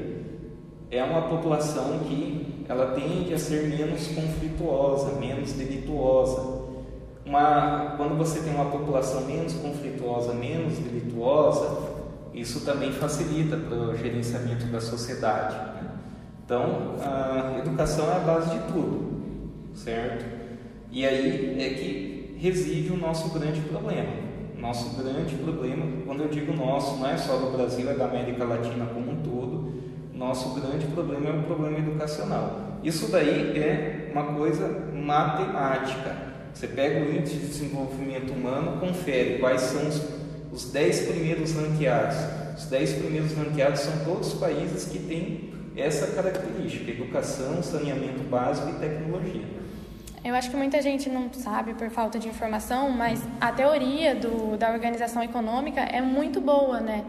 é 0.92 1.02
uma 1.02 1.22
população 1.22 1.98
que 2.06 2.64
ela 2.68 2.92
tende 2.92 3.34
a 3.34 3.38
ser 3.38 3.68
menos 3.68 4.06
conflituosa, 4.08 5.18
menos 5.18 5.54
delituosa. 5.54 6.68
Uma, 7.26 7.94
quando 7.96 8.16
você 8.16 8.40
tem 8.40 8.54
uma 8.54 8.66
população 8.66 9.22
menos 9.22 9.54
conflituosa, 9.54 10.32
menos 10.34 10.78
delituosa, 10.78 11.68
isso 12.40 12.60
também 12.60 12.92
facilita 12.92 13.56
para 13.56 13.76
o 13.76 13.96
gerenciamento 13.96 14.66
da 14.66 14.80
sociedade. 14.80 15.56
Né? 15.56 15.90
Então, 16.44 16.96
a 17.00 17.58
educação 17.58 18.10
é 18.10 18.16
a 18.16 18.20
base 18.20 18.50
de 18.50 18.72
tudo, 18.72 19.50
certo? 19.74 20.24
E 20.90 21.04
aí 21.04 21.60
é 21.60 21.70
que 21.70 22.36
reside 22.38 22.92
o 22.92 22.96
nosso 22.96 23.36
grande 23.38 23.60
problema. 23.62 24.28
Nosso 24.58 24.96
grande 25.00 25.36
problema, 25.36 25.86
quando 26.04 26.22
eu 26.22 26.28
digo 26.28 26.52
nosso, 26.52 26.96
não 26.96 27.08
é 27.08 27.16
só 27.16 27.36
do 27.36 27.56
Brasil, 27.56 27.88
é 27.90 27.94
da 27.94 28.06
América 28.06 28.44
Latina 28.44 28.86
como 28.86 29.12
um 29.12 29.22
todo. 29.22 29.72
Nosso 30.14 30.60
grande 30.60 30.86
problema 30.86 31.28
é 31.28 31.32
o 31.32 31.42
problema 31.42 31.78
educacional. 31.78 32.78
Isso 32.82 33.10
daí 33.10 33.56
é 33.58 34.10
uma 34.12 34.34
coisa 34.34 34.68
matemática. 34.94 36.16
Você 36.52 36.66
pega 36.66 37.04
o 37.04 37.14
índice 37.14 37.36
de 37.36 37.46
desenvolvimento 37.46 38.32
humano, 38.32 38.80
confere 38.80 39.38
quais 39.38 39.60
são 39.60 39.86
os, 39.86 40.02
os 40.52 40.70
10 40.70 41.00
primeiros 41.06 41.52
ranqueados. 41.52 42.16
Os 42.56 42.66
10 42.66 42.92
primeiros 42.94 43.32
ranqueados 43.36 43.80
são 43.80 44.04
todos 44.04 44.34
os 44.34 44.40
países 44.40 44.86
que 44.86 44.98
têm 44.98 45.50
essa 45.76 46.08
característica: 46.08 46.90
educação, 46.90 47.62
saneamento 47.62 48.22
básico 48.24 48.68
e 48.70 48.72
tecnologia. 48.74 49.58
Eu 50.24 50.34
acho 50.34 50.50
que 50.50 50.56
muita 50.56 50.82
gente 50.82 51.08
não 51.08 51.32
sabe 51.32 51.74
por 51.74 51.88
falta 51.90 52.18
de 52.18 52.28
informação, 52.28 52.90
mas 52.90 53.22
a 53.40 53.52
teoria 53.52 54.14
do, 54.14 54.56
da 54.56 54.70
organização 54.72 55.22
econômica 55.22 55.80
é 55.80 56.00
muito 56.00 56.40
boa, 56.40 56.80
né? 56.80 57.04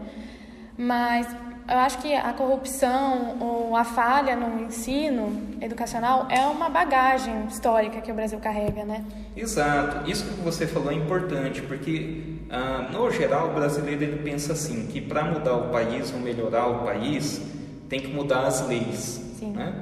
Mas 0.78 1.26
eu 1.68 1.78
acho 1.78 1.98
que 1.98 2.14
a 2.14 2.32
corrupção 2.32 3.36
ou 3.40 3.76
a 3.76 3.84
falha 3.84 4.34
no 4.34 4.64
ensino 4.64 5.40
educacional 5.60 6.26
é 6.28 6.40
uma 6.46 6.68
bagagem 6.68 7.46
histórica 7.46 8.00
que 8.00 8.10
o 8.10 8.14
Brasil 8.14 8.38
carrega, 8.40 8.84
né? 8.84 9.04
Exato. 9.36 10.10
Isso 10.10 10.24
que 10.24 10.40
você 10.40 10.66
falou 10.66 10.90
é 10.90 10.94
importante, 10.94 11.62
porque 11.62 12.38
ah, 12.50 12.88
no 12.92 13.10
geral 13.10 13.50
o 13.50 13.54
brasileiro 13.54 14.02
ele 14.02 14.22
pensa 14.22 14.52
assim, 14.52 14.86
que 14.88 15.00
para 15.00 15.24
mudar 15.24 15.54
o 15.54 15.68
país 15.68 16.12
ou 16.12 16.18
melhorar 16.18 16.66
o 16.66 16.84
país, 16.84 17.40
tem 17.88 18.00
que 18.00 18.08
mudar 18.08 18.46
as 18.46 18.66
leis. 18.66 19.20
Né? 19.40 19.72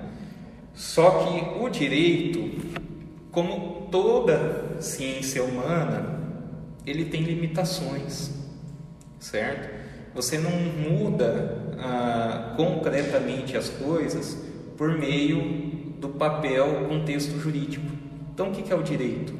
Só 0.74 1.10
que 1.10 1.60
o 1.62 1.68
direito, 1.68 2.50
como 3.32 3.88
toda 3.90 4.80
ciência 4.80 5.42
humana, 5.42 6.18
ele 6.86 7.06
tem 7.06 7.22
limitações, 7.22 8.30
certo? 9.18 9.76
Você 10.14 10.38
não 10.38 10.50
muda 10.50 11.67
ah, 11.80 12.54
concretamente 12.56 13.56
as 13.56 13.68
coisas 13.68 14.36
por 14.76 14.96
meio 14.96 15.94
do 15.98 16.08
papel 16.08 16.86
com 16.88 17.04
texto 17.04 17.38
jurídico. 17.38 17.86
Então, 18.32 18.50
o 18.50 18.52
que 18.52 18.72
é 18.72 18.76
o 18.76 18.82
direito? 18.82 19.32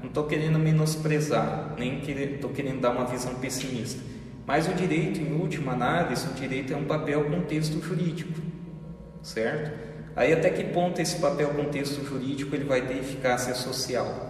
Não 0.00 0.08
estou 0.08 0.24
querendo 0.24 0.58
menosprezar, 0.58 1.74
nem 1.78 2.00
estou 2.00 2.50
querendo 2.50 2.80
dar 2.80 2.90
uma 2.90 3.04
visão 3.06 3.34
pessimista. 3.34 4.02
Mas 4.46 4.66
o 4.68 4.74
direito, 4.74 5.20
em 5.20 5.32
última 5.32 5.72
análise, 5.72 6.26
o 6.26 6.34
direito 6.34 6.72
é 6.72 6.76
um 6.76 6.84
papel 6.84 7.24
contexto 7.30 7.80
jurídico, 7.80 8.40
certo? 9.22 9.78
Aí 10.16 10.32
até 10.32 10.50
que 10.50 10.64
ponto 10.64 11.00
esse 11.00 11.16
papel 11.16 11.50
contexto 11.50 12.04
jurídico 12.04 12.54
ele 12.54 12.64
vai 12.64 12.82
ter 12.82 12.98
eficácia 12.98 13.54
social? 13.54 14.29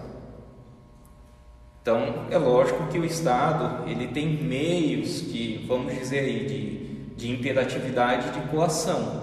Então, 1.82 2.26
é 2.30 2.36
lógico 2.36 2.86
que 2.88 2.98
o 2.98 3.04
Estado 3.04 3.88
ele 3.88 4.08
tem 4.08 4.28
meios 4.42 5.22
de, 5.32 5.64
vamos 5.66 5.94
dizer 5.94 6.20
aí, 6.20 6.46
de, 6.46 7.14
de 7.16 7.30
imperatividade 7.30 8.30
de 8.30 8.40
coação, 8.48 9.22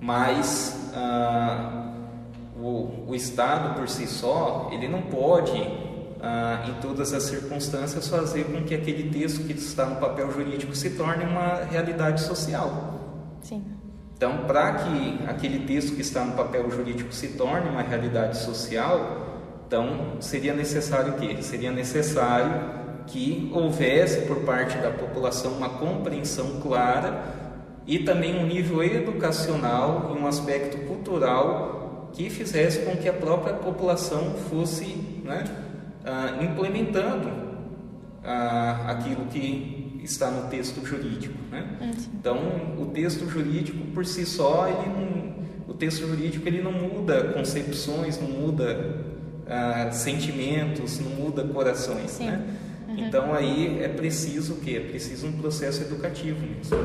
mas 0.00 0.90
ah, 0.94 1.92
o, 2.56 3.06
o 3.08 3.14
Estado 3.14 3.74
por 3.74 3.88
si 3.88 4.06
só 4.06 4.68
ele 4.72 4.86
não 4.86 5.02
pode 5.02 5.60
ah, 6.22 6.66
em 6.68 6.74
todas 6.80 7.12
as 7.12 7.24
circunstâncias, 7.24 8.06
fazer 8.06 8.44
com 8.44 8.62
que 8.62 8.74
aquele 8.74 9.10
texto 9.10 9.44
que 9.46 9.52
está 9.52 9.86
no 9.86 9.96
papel 9.96 10.30
jurídico 10.30 10.74
se 10.76 10.90
torne 10.90 11.24
uma 11.24 11.64
realidade 11.64 12.20
social. 12.20 13.00
Sim. 13.42 13.64
Então, 14.16 14.44
para 14.46 14.74
que 14.74 15.18
aquele 15.26 15.60
texto 15.66 15.96
que 15.96 16.02
está 16.02 16.24
no 16.24 16.32
papel 16.32 16.70
jurídico 16.70 17.12
se 17.12 17.28
torne 17.28 17.70
uma 17.70 17.80
realidade 17.80 18.36
social, 18.36 19.29
então 19.70 20.16
seria 20.18 20.52
necessário 20.52 21.12
o 21.12 21.16
quê? 21.16 21.40
Seria 21.42 21.70
necessário 21.70 22.80
que 23.06 23.48
houvesse 23.54 24.22
por 24.22 24.38
parte 24.40 24.76
da 24.78 24.90
população 24.90 25.52
uma 25.52 25.68
compreensão 25.68 26.60
clara 26.60 27.22
e 27.86 28.00
também 28.00 28.36
um 28.36 28.48
nível 28.48 28.82
educacional 28.82 30.12
e 30.12 30.18
um 30.18 30.26
aspecto 30.26 30.76
cultural 30.88 32.10
que 32.12 32.28
fizesse 32.28 32.80
com 32.80 32.96
que 32.96 33.08
a 33.08 33.12
própria 33.12 33.54
população 33.54 34.34
fosse 34.50 34.86
né, 35.22 35.44
ah, 36.04 36.42
implementando 36.42 37.30
ah, 38.24 38.86
aquilo 38.88 39.26
que 39.26 40.00
está 40.02 40.32
no 40.32 40.48
texto 40.48 40.84
jurídico. 40.84 41.38
Né? 41.48 41.78
Uhum. 41.80 41.90
Então, 42.12 42.38
o 42.76 42.86
texto 42.86 43.30
jurídico 43.30 43.86
por 43.94 44.04
si 44.04 44.26
só, 44.26 44.66
ele 44.66 44.88
não, 44.88 45.44
o 45.68 45.74
texto 45.74 46.08
jurídico 46.08 46.48
ele 46.48 46.60
não 46.60 46.72
muda 46.72 47.32
concepções, 47.32 48.20
não 48.20 48.28
muda 48.28 49.09
ah, 49.50 49.90
sentimentos, 49.90 51.00
não 51.00 51.10
muda 51.10 51.44
corações. 51.44 52.18
Né? 52.20 52.40
Uhum. 52.88 52.98
Então, 52.98 53.34
aí 53.34 53.82
é 53.82 53.88
preciso 53.88 54.54
o 54.54 54.56
quê? 54.56 54.76
É 54.76 54.88
preciso 54.88 55.26
um 55.26 55.32
processo 55.32 55.82
educativo 55.82 56.38
mesmo. 56.40 56.78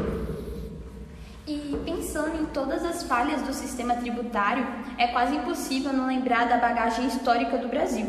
E 1.48 1.78
pensando 1.86 2.42
em 2.42 2.46
todas 2.48 2.84
as 2.84 3.04
falhas 3.04 3.44
do 3.44 3.54
sistema 3.54 3.94
tributário, 3.96 4.66
é 4.98 5.08
quase 5.08 5.36
impossível 5.36 5.94
não 5.94 6.08
lembrar 6.08 6.48
da 6.48 6.58
bagagem 6.58 7.06
histórica 7.06 7.58
do 7.58 7.68
Brasil. 7.68 8.08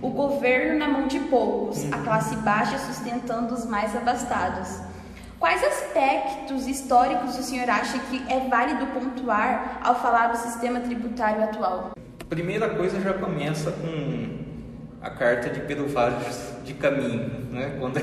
o 0.00 0.10
governo 0.10 0.78
na 0.78 0.86
mão 0.86 1.08
de 1.08 1.18
poucos, 1.20 1.90
a 1.90 1.98
classe 1.98 2.36
baixa 2.36 2.78
sustentando 2.78 3.54
os 3.54 3.64
mais 3.64 3.96
abastados. 3.96 4.78
Quais 5.38 5.64
aspectos 5.64 6.66
históricos 6.66 7.38
o 7.38 7.42
senhor 7.42 7.68
acha 7.68 7.98
que 7.98 8.22
é 8.30 8.48
válido 8.48 8.86
pontuar 8.88 9.80
ao 9.82 10.00
falar 10.00 10.28
do 10.28 10.38
sistema 10.38 10.80
tributário 10.80 11.42
atual? 11.42 11.92
Primeira 12.28 12.68
coisa 12.70 13.00
já 13.00 13.12
começa 13.12 13.70
com 13.70 14.38
a 15.00 15.10
carta 15.10 15.48
de 15.48 15.60
Pedro 15.60 15.86
de 16.64 16.74
Caminho, 16.74 17.30
né? 17.52 17.76
quando, 17.80 18.00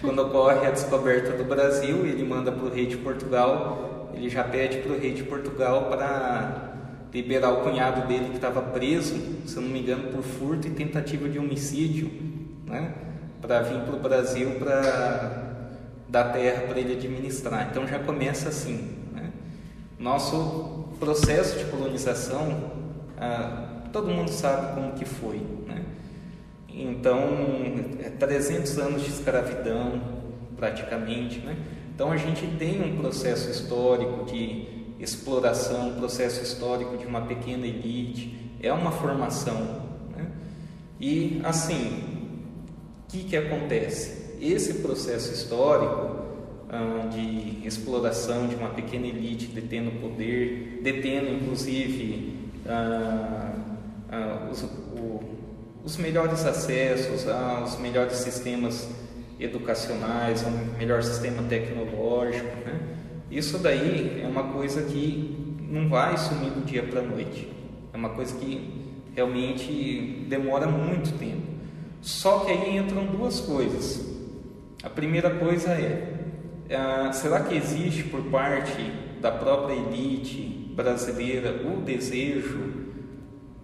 quando 0.00 0.18
ocorre 0.22 0.66
a 0.66 0.70
descoberta 0.70 1.30
do 1.32 1.44
Brasil, 1.44 2.04
ele 2.04 2.24
manda 2.24 2.50
para 2.50 2.66
o 2.66 2.68
rei 2.68 2.86
de 2.86 2.96
Portugal, 2.96 4.10
ele 4.14 4.28
já 4.28 4.42
pede 4.42 4.78
para 4.78 4.92
o 4.92 4.98
rei 4.98 5.12
de 5.12 5.22
Portugal 5.22 5.84
para 5.88 6.74
liberar 7.12 7.50
o 7.52 7.62
cunhado 7.62 8.06
dele 8.08 8.30
que 8.30 8.36
estava 8.36 8.60
preso, 8.60 9.14
se 9.46 9.56
não 9.56 9.68
me 9.68 9.80
engano, 9.80 10.12
por 10.12 10.22
furto 10.22 10.66
e 10.66 10.70
tentativa 10.70 11.28
de 11.28 11.38
homicídio, 11.38 12.10
né? 12.66 12.92
para 13.40 13.62
vir 13.62 13.80
para 13.80 13.94
o 13.94 14.00
Brasil 14.00 14.56
para 14.58 15.70
dar 16.08 16.32
terra 16.32 16.62
para 16.62 16.78
ele 16.78 16.92
administrar. 16.92 17.68
Então 17.70 17.86
já 17.86 17.98
começa 17.98 18.48
assim. 18.48 18.96
Né? 19.12 19.30
Nosso 19.98 20.88
processo 20.98 21.58
de 21.58 21.64
colonização, 21.66 22.72
ah, 23.18 23.88
todo 23.92 24.08
mundo 24.08 24.30
sabe 24.30 24.74
como 24.74 24.92
que 24.92 25.04
foi. 25.04 25.40
Né? 25.66 25.82
Então, 26.68 27.20
300 28.18 28.78
é 28.78 28.82
anos 28.82 29.02
de 29.02 29.10
escravidão, 29.10 30.00
praticamente. 30.56 31.40
Né? 31.40 31.56
Então 31.94 32.12
a 32.12 32.16
gente 32.16 32.46
tem 32.58 32.82
um 32.82 32.96
processo 32.98 33.50
histórico 33.50 34.24
de 34.24 34.66
exploração, 35.00 35.90
um 35.90 35.94
processo 35.94 36.42
histórico 36.42 36.96
de 36.96 37.06
uma 37.06 37.22
pequena 37.22 37.66
elite, 37.66 38.52
é 38.62 38.72
uma 38.72 38.90
formação. 38.90 39.82
Né? 40.16 40.26
E 41.00 41.40
assim, 41.44 42.02
o 43.04 43.12
que, 43.12 43.24
que 43.24 43.36
acontece? 43.36 44.26
esse 44.40 44.74
processo 44.74 45.32
histórico 45.32 46.16
ah, 46.68 47.08
de 47.08 47.66
exploração 47.66 48.46
de 48.46 48.54
uma 48.54 48.70
pequena 48.70 49.06
elite 49.06 49.46
detendo 49.46 49.90
poder, 50.00 50.80
detendo 50.82 51.30
inclusive 51.30 52.35
ah, 52.68 53.52
ah, 54.10 54.48
os, 54.50 54.62
o, 54.62 55.20
os, 55.84 55.96
melhores 55.96 56.44
acessos 56.44 57.28
aos 57.28 57.78
melhores 57.78 58.14
sistemas 58.14 58.88
educacionais, 59.38 60.44
ao 60.44 60.50
melhor 60.78 61.02
sistema 61.02 61.42
tecnológico. 61.42 62.56
Né? 62.64 62.80
Isso 63.30 63.58
daí 63.58 64.22
é 64.22 64.26
uma 64.26 64.44
coisa 64.44 64.82
que 64.82 65.56
não 65.60 65.88
vai 65.88 66.16
sumir 66.16 66.50
do 66.50 66.64
dia 66.64 66.82
para 66.82 67.00
a 67.00 67.02
noite. 67.02 67.48
É 67.92 67.96
uma 67.96 68.10
coisa 68.10 68.36
que 68.36 68.86
realmente 69.14 70.26
demora 70.28 70.66
muito 70.66 71.18
tempo. 71.18 71.46
Só 72.00 72.40
que 72.40 72.52
aí 72.52 72.76
entram 72.76 73.06
duas 73.06 73.40
coisas. 73.40 74.14
A 74.82 74.90
primeira 74.90 75.30
coisa 75.30 75.70
é, 75.70 76.14
é, 76.68 77.12
será 77.12 77.40
que 77.40 77.56
existe 77.56 78.04
por 78.04 78.22
parte 78.24 78.92
da 79.20 79.32
própria 79.32 79.74
elite 79.74 80.65
brasileira 80.76 81.66
o 81.66 81.80
desejo 81.80 82.86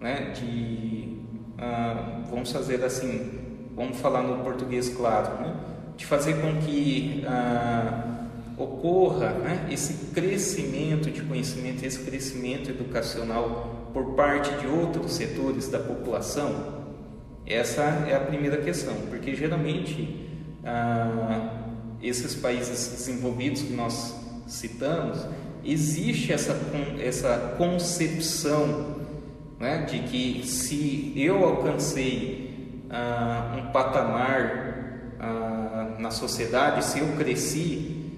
né, 0.01 0.31
de, 0.31 1.19
ah, 1.57 2.23
vamos 2.29 2.51
fazer 2.51 2.83
assim, 2.83 3.39
vamos 3.75 3.97
falar 3.99 4.23
no 4.23 4.43
português 4.43 4.89
claro, 4.89 5.41
né, 5.41 5.55
de 5.95 6.05
fazer 6.05 6.41
com 6.41 6.57
que 6.57 7.23
ah, 7.27 8.25
ocorra 8.57 9.29
né, 9.29 9.67
esse 9.71 10.11
crescimento 10.11 11.11
de 11.11 11.21
conhecimento, 11.21 11.85
esse 11.85 11.99
crescimento 11.99 12.71
educacional 12.71 13.91
por 13.93 14.15
parte 14.15 14.51
de 14.57 14.67
outros 14.67 15.13
setores 15.13 15.69
da 15.69 15.79
população? 15.79 16.83
Essa 17.45 17.83
é 18.09 18.15
a 18.15 18.19
primeira 18.19 18.57
questão, 18.57 18.95
porque 19.09 19.35
geralmente 19.35 20.27
ah, 20.65 21.61
esses 22.01 22.35
países 22.35 22.89
desenvolvidos 22.89 23.61
que 23.61 23.73
nós 23.73 24.15
citamos, 24.47 25.25
existe 25.63 26.31
essa, 26.31 26.55
essa 26.99 27.55
concepção 27.57 28.97
né, 29.59 29.83
de 29.83 29.99
que 29.99 30.47
se 30.47 31.13
eu 31.15 31.43
alcancei 31.43 32.83
ah, 32.89 33.55
um 33.57 33.71
patamar 33.71 35.15
ah, 35.19 35.95
na 35.99 36.11
sociedade, 36.11 36.83
se 36.83 36.99
eu 36.99 37.07
cresci, 37.17 38.11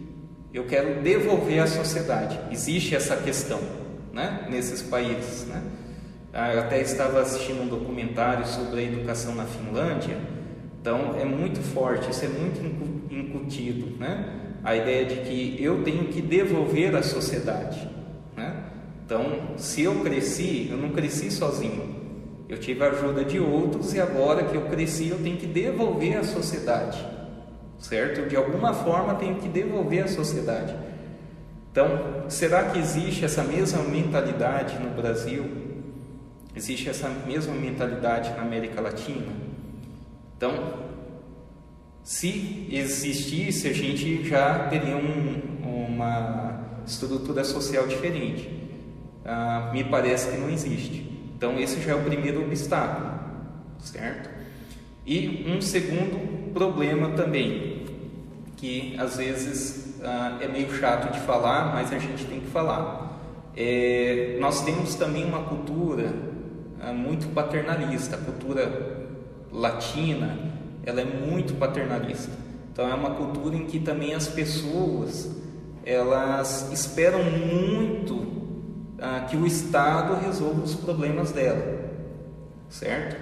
eu 0.54 0.66
quero 0.66 1.02
devolver 1.02 1.60
à 1.60 1.68
sociedade. 1.68 2.40
Existe 2.52 2.96
essa 2.96 3.18
questão 3.18 3.60
né, 4.14 4.48
nesses 4.50 4.82
países. 4.82 5.46
Né? 5.46 5.62
Ah, 6.34 6.54
eu 6.54 6.60
até 6.62 6.82
estava 6.82 7.22
assistindo 7.22 7.62
um 7.62 7.68
documentário 7.68 8.46
sobre 8.48 8.80
a 8.80 8.84
educação 8.84 9.36
na 9.36 9.46
Finlândia 9.46 10.36
então 10.86 11.16
é 11.20 11.26
muito 11.26 11.60
forte, 11.62 12.12
isso 12.12 12.24
é 12.26 12.28
muito 12.28 12.64
incutido, 13.12 13.98
né? 13.98 14.45
A 14.66 14.76
ideia 14.76 15.06
de 15.06 15.16
que 15.18 15.64
eu 15.64 15.84
tenho 15.84 16.06
que 16.06 16.22
devolver 16.22 16.96
à 16.96 17.04
sociedade, 17.04 17.88
né? 18.36 18.64
Então, 19.06 19.56
se 19.58 19.84
eu 19.84 20.02
cresci, 20.02 20.68
eu 20.72 20.78
não 20.78 20.90
cresci 20.90 21.30
sozinho. 21.30 22.04
Eu 22.50 22.58
tive 22.58 22.84
a 22.84 22.90
ajuda 22.90 23.24
de 23.24 23.40
outros 23.40 23.94
e 23.94 24.02
agora 24.02 24.44
que 24.44 24.56
eu 24.56 24.64
cresci, 24.64 25.10
eu 25.10 25.20
tenho 25.20 25.38
que 25.38 25.46
devolver 25.46 26.18
à 26.18 26.24
sociedade. 26.24 27.06
Certo? 27.80 28.28
De 28.28 28.36
alguma 28.36 28.74
forma 28.74 29.14
tenho 29.16 29.36
que 29.36 29.48
devolver 29.48 30.04
à 30.04 30.08
sociedade. 30.08 30.76
Então, 31.72 32.26
será 32.30 32.64
que 32.70 32.80
existe 32.80 33.24
essa 33.26 33.44
mesma 33.44 33.84
mentalidade 33.84 34.80
no 34.80 34.90
Brasil? 34.90 35.46
Existe 36.56 36.90
essa 36.90 37.10
mesma 37.10 37.54
mentalidade 37.54 38.32
na 38.32 38.42
América 38.42 38.82
Latina? 38.82 39.32
Então, 40.38 40.54
se 42.06 42.68
existisse, 42.72 43.68
a 43.68 43.74
gente 43.74 44.24
já 44.30 44.68
teria 44.70 44.96
um, 44.96 45.42
uma 45.66 46.62
estrutura 46.86 47.44
social 47.44 47.88
diferente. 47.88 48.48
Ah, 49.26 49.72
me 49.74 49.84
parece 49.84 50.30
que 50.30 50.38
não 50.38 50.48
existe. 50.52 51.12
Então, 51.36 51.60
esse 51.60 51.82
já 51.82 51.94
é 51.94 51.96
o 51.96 52.04
primeiro 52.04 52.44
obstáculo, 52.44 53.10
certo? 53.80 54.30
E 55.04 55.46
um 55.50 55.60
segundo 55.60 56.54
problema 56.54 57.10
também, 57.10 57.88
que 58.56 58.96
às 59.00 59.18
vezes 59.18 60.00
ah, 60.04 60.38
é 60.40 60.48
meio 60.48 60.72
chato 60.76 61.12
de 61.12 61.20
falar, 61.22 61.74
mas 61.74 61.92
a 61.92 61.98
gente 61.98 62.24
tem 62.26 62.40
que 62.40 62.48
falar. 62.48 63.20
É, 63.58 64.38
nós 64.40 64.64
temos 64.64 64.94
também 64.94 65.26
uma 65.26 65.42
cultura 65.42 66.14
ah, 66.80 66.94
muito 66.94 67.34
paternalista, 67.34 68.16
cultura 68.16 69.08
latina, 69.52 70.55
ela 70.86 71.02
é 71.02 71.06
muito 71.06 71.56
paternalista. 71.56 72.32
Então 72.72 72.90
é 72.90 72.94
uma 72.94 73.12
cultura 73.12 73.56
em 73.56 73.66
que 73.66 73.80
também 73.80 74.14
as 74.14 74.28
pessoas 74.28 75.34
elas 75.86 76.72
esperam 76.72 77.24
muito 77.24 78.26
ah, 79.00 79.26
que 79.30 79.38
o 79.38 79.46
Estado 79.46 80.16
resolva 80.16 80.62
os 80.62 80.76
problemas 80.76 81.32
dela, 81.32 81.92
certo? 82.70 83.16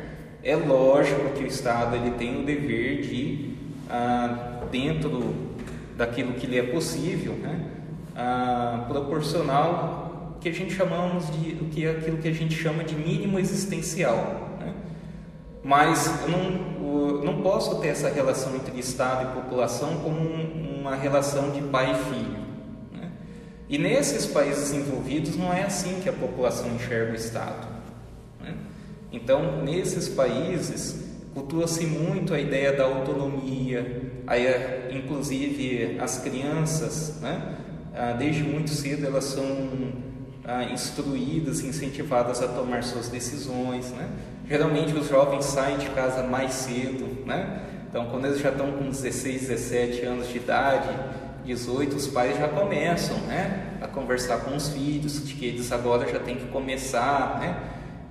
É 0.44 0.56
lógico 0.56 1.32
que 1.32 1.44
o 1.44 1.48
Estado 1.48 1.96
ele 1.96 2.12
tem 2.12 2.42
o 2.42 2.46
dever 2.46 3.02
de, 3.02 3.56
ah, 3.90 4.62
dentro 4.72 5.36
daquilo 5.98 6.34
que 6.34 6.48
lhe 6.48 6.58
é 6.58 6.64
possível, 6.64 7.34
né, 7.34 7.66
ah, 8.16 8.86
proporcional 8.88 10.38
que 10.42 10.50
a 10.50 10.52
gente 10.52 10.74
chamamos 10.74 11.32
de 11.32 11.54
o 11.62 11.66
que 11.66 11.86
é 11.86 11.92
aquilo 11.92 12.18
que 12.18 12.28
a 12.28 12.34
gente 12.34 12.56
chama 12.56 12.84
de 12.84 12.96
mínimo 12.96 13.40
existencial, 13.40 14.50
mas 15.64 16.22
eu 16.24 16.30
não, 16.30 16.73
não 17.24 17.42
posso 17.42 17.80
ter 17.80 17.90
essa 17.90 18.10
relação 18.10 18.56
entre 18.56 18.80
Estado 18.80 19.30
e 19.30 19.42
população 19.42 19.98
como 19.98 20.20
um, 20.20 20.80
uma 20.80 20.96
relação 20.96 21.52
de 21.52 21.62
pai 21.62 21.92
e 21.92 22.14
filho. 22.14 22.40
Né? 22.92 23.12
E 23.70 23.78
nesses 23.78 24.26
países 24.26 24.74
envolvidos 24.74 25.36
não 25.36 25.54
é 25.54 25.64
assim 25.64 26.00
que 26.02 26.10
a 26.10 26.14
população 26.14 26.68
enxerga 26.76 27.12
o 27.12 27.16
Estado. 27.16 27.68
Né? 28.42 28.56
Então, 29.12 29.64
nesses 29.64 30.10
países, 30.10 31.04
cultua-se 31.34 31.86
muito 31.86 32.34
a 32.34 32.40
ideia 32.40 32.74
da 32.74 32.84
autonomia, 32.86 34.12
aí, 34.28 34.46
inclusive 34.92 35.98
as 36.00 36.20
crianças, 36.20 37.20
né? 37.22 37.58
Ah, 37.96 38.14
desde 38.14 38.44
muito 38.44 38.72
cedo 38.72 39.06
elas 39.06 39.26
são 39.26 39.46
ah, 40.44 40.64
instruídas, 40.64 41.62
incentivadas 41.62 42.42
a 42.42 42.48
tomar 42.48 42.84
suas 42.84 43.08
decisões, 43.08 43.92
né? 43.92 44.10
Geralmente 44.54 44.94
os 44.94 45.10
jovens 45.10 45.46
saem 45.46 45.80
de 45.80 45.90
casa 45.90 46.22
mais 46.22 46.54
cedo, 46.54 47.26
né? 47.26 47.62
Então, 47.90 48.06
quando 48.12 48.26
eles 48.26 48.40
já 48.40 48.50
estão 48.50 48.72
com 48.74 48.88
16, 48.88 49.48
17 49.48 50.06
anos 50.06 50.30
de 50.30 50.38
idade, 50.38 50.90
18, 51.44 51.96
os 51.96 52.06
pais 52.06 52.38
já 52.38 52.48
começam, 52.48 53.18
né? 53.22 53.80
A 53.82 53.88
conversar 53.88 54.42
com 54.42 54.56
os 54.56 54.70
filhos, 54.70 55.28
de 55.28 55.34
que 55.34 55.48
eles 55.48 55.72
agora 55.72 56.08
já 56.08 56.20
têm 56.20 56.36
que 56.36 56.46
começar, 56.50 57.40
né? 57.40 57.58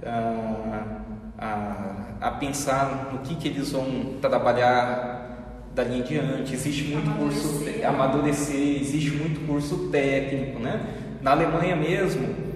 A, 0.04 0.98
a, 1.38 2.26
a 2.26 2.30
pensar 2.32 3.10
no 3.12 3.20
que, 3.20 3.36
que 3.36 3.46
eles 3.46 3.70
vão 3.70 4.16
trabalhar 4.20 5.68
dali 5.72 6.00
em 6.00 6.02
diante. 6.02 6.54
Existe 6.54 6.92
muito 6.92 7.08
amadurecer. 7.08 7.72
curso 7.72 7.86
amadurecer, 7.86 8.80
existe 8.80 9.12
muito 9.12 9.46
curso 9.46 9.90
técnico, 9.92 10.58
né? 10.58 10.80
Na 11.22 11.30
Alemanha 11.30 11.76
mesmo, 11.76 12.51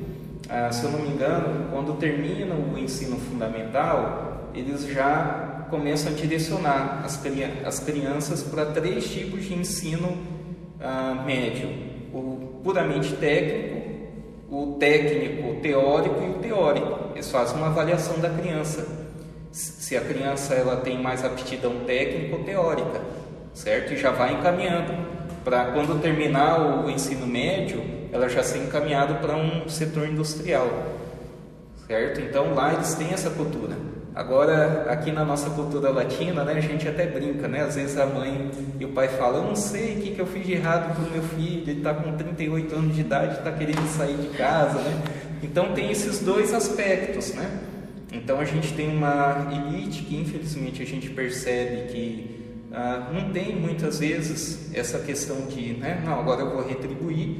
ah, 0.49 0.71
se 0.71 0.85
eu 0.85 0.91
não 0.91 1.01
me 1.01 1.09
engano, 1.09 1.71
quando 1.71 1.99
termina 1.99 2.55
o 2.55 2.79
ensino 2.79 3.17
fundamental, 3.17 4.51
eles 4.55 4.87
já 4.87 5.67
começam 5.69 6.13
a 6.13 6.15
direcionar 6.15 7.03
as, 7.05 7.21
as 7.65 7.81
crianças 7.81 8.43
para 8.43 8.67
três 8.67 9.11
tipos 9.11 9.45
de 9.45 9.55
ensino 9.55 10.17
ah, 10.81 11.23
médio: 11.27 11.69
o 12.13 12.61
puramente 12.63 13.15
técnico, 13.17 13.87
o 14.51 14.77
técnico 14.79 15.61
teórico 15.61 16.23
e 16.23 16.31
o 16.31 16.35
teórico. 16.35 17.11
Eles 17.15 17.31
fazem 17.31 17.57
uma 17.57 17.69
avaliação 17.69 18.19
da 18.21 18.31
criança, 18.31 18.87
se 19.51 19.97
a 19.97 20.01
criança 20.03 20.55
ela 20.55 20.77
tem 20.77 21.01
mais 21.01 21.25
aptidão 21.25 21.81
técnica 21.87 22.37
ou 22.37 22.45
teórica, 22.45 23.01
certo? 23.55 23.95
E 23.95 23.97
já 23.97 24.11
vai 24.11 24.35
encaminhando 24.35 25.16
para 25.47 25.67
quando 25.67 26.03
terminar 26.03 26.85
o 26.85 26.91
ensino 26.91 27.25
médio, 27.25 27.81
ela 28.11 28.29
já 28.29 28.43
ser 28.43 28.59
encaminhada 28.59 29.15
para 29.15 29.37
um 29.37 29.69
setor 29.69 30.09
industrial, 30.09 30.69
certo? 31.87 32.21
Então 32.21 32.53
lá 32.53 32.75
eles 32.75 32.95
têm 32.95 33.13
essa 33.13 33.31
cultura. 33.31 33.77
Agora, 34.13 34.87
aqui 34.91 35.13
na 35.13 35.25
nossa 35.25 35.49
cultura 35.51 35.91
latina, 35.91 36.43
né, 36.43 36.55
a 36.55 36.61
gente 36.61 36.89
até 36.89 37.07
brinca, 37.07 37.47
né? 37.47 37.61
Às 37.61 37.77
vezes 37.77 37.97
a 37.97 38.07
mãe 38.07 38.51
e 38.81 38.85
o 38.85 38.89
pai 38.89 39.07
falam, 39.07 39.43
eu 39.43 39.49
não 39.51 39.55
sei 39.55 39.95
o 39.95 40.01
que, 40.01 40.11
que 40.17 40.21
eu 40.21 40.27
fiz 40.27 40.45
de 40.45 40.55
errado 40.55 40.93
para 40.93 41.05
o 41.05 41.11
meu 41.13 41.23
filho, 41.23 41.63
ele 41.63 41.79
está 41.79 41.95
com 41.95 42.17
38 42.17 42.75
anos 42.75 42.97
de 42.97 43.03
idade, 43.03 43.39
está 43.39 43.53
querendo 43.53 43.87
sair 43.87 44.17
de 44.17 44.37
casa, 44.37 44.81
né? 44.81 45.01
Então 45.45 45.73
tem 45.75 45.93
esses 45.93 46.19
dois 46.19 46.53
aspectos, 46.53 47.33
né? 47.35 47.49
Então 48.13 48.41
a 48.41 48.45
gente 48.45 48.73
tem 48.73 48.89
uma 48.89 49.47
elite 49.53 50.03
que 50.03 50.17
infelizmente 50.17 50.83
a 50.83 50.87
gente 50.87 51.09
percebe 51.11 51.93
que 51.93 52.36
ah, 52.79 53.09
não 53.11 53.31
tem 53.31 53.57
muitas 53.57 54.01
vezes 54.01 54.69
essa 54.75 54.99
questão 54.99 55.47
de, 55.47 55.73
né, 55.73 56.03
não, 56.05 56.21
agora 56.21 56.43
eu 56.43 56.51
vou 56.51 56.63
retribuir. 56.63 57.39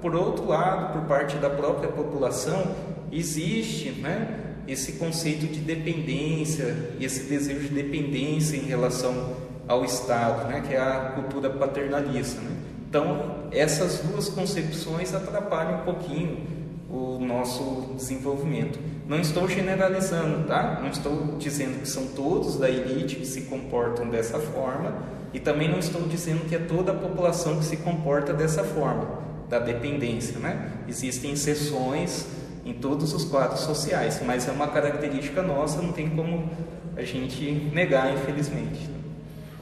Por 0.00 0.14
outro 0.14 0.46
lado, 0.46 0.92
por 0.92 1.08
parte 1.08 1.36
da 1.38 1.50
própria 1.50 1.88
população, 1.88 2.76
existe, 3.10 3.90
né, 4.00 4.54
esse 4.68 4.92
conceito 4.92 5.44
de 5.46 5.58
dependência 5.58 6.94
esse 7.00 7.24
desejo 7.24 7.68
de 7.68 7.74
dependência 7.74 8.56
em 8.56 8.60
relação 8.60 9.34
ao 9.66 9.84
Estado, 9.84 10.46
né, 10.46 10.62
que 10.64 10.72
é 10.72 10.78
a 10.78 11.14
cultura 11.16 11.50
paternalista. 11.50 12.40
Né? 12.40 12.56
Então, 12.88 13.48
essas 13.50 13.98
duas 13.98 14.28
concepções 14.28 15.12
atrapalham 15.12 15.80
um 15.80 15.84
pouquinho 15.84 16.46
o 16.88 17.18
nosso 17.18 17.92
desenvolvimento. 17.96 18.78
Não 19.06 19.20
estou 19.20 19.48
generalizando, 19.48 20.46
tá? 20.46 20.80
Não 20.82 20.90
estou 20.90 21.36
dizendo 21.38 21.80
que 21.80 21.88
são 21.88 22.08
todos 22.08 22.58
da 22.58 22.68
elite 22.68 23.16
que 23.16 23.26
se 23.26 23.42
comportam 23.42 24.08
dessa 24.08 24.38
forma 24.38 24.94
e 25.32 25.38
também 25.38 25.70
não 25.70 25.78
estou 25.78 26.02
dizendo 26.02 26.48
que 26.48 26.54
é 26.54 26.58
toda 26.58 26.92
a 26.92 26.94
população 26.94 27.58
que 27.58 27.64
se 27.64 27.76
comporta 27.76 28.32
dessa 28.32 28.64
forma, 28.64 29.20
da 29.48 29.58
dependência, 29.58 30.38
né? 30.38 30.72
Existem 30.88 31.32
exceções 31.32 32.26
em 32.64 32.72
todos 32.72 33.12
os 33.12 33.24
quadros 33.24 33.60
sociais, 33.60 34.20
mas 34.26 34.48
é 34.48 34.50
uma 34.50 34.66
característica 34.68 35.40
nossa, 35.40 35.80
não 35.80 35.92
tem 35.92 36.10
como 36.10 36.50
a 36.96 37.02
gente 37.02 37.70
negar, 37.72 38.12
infelizmente. 38.12 38.90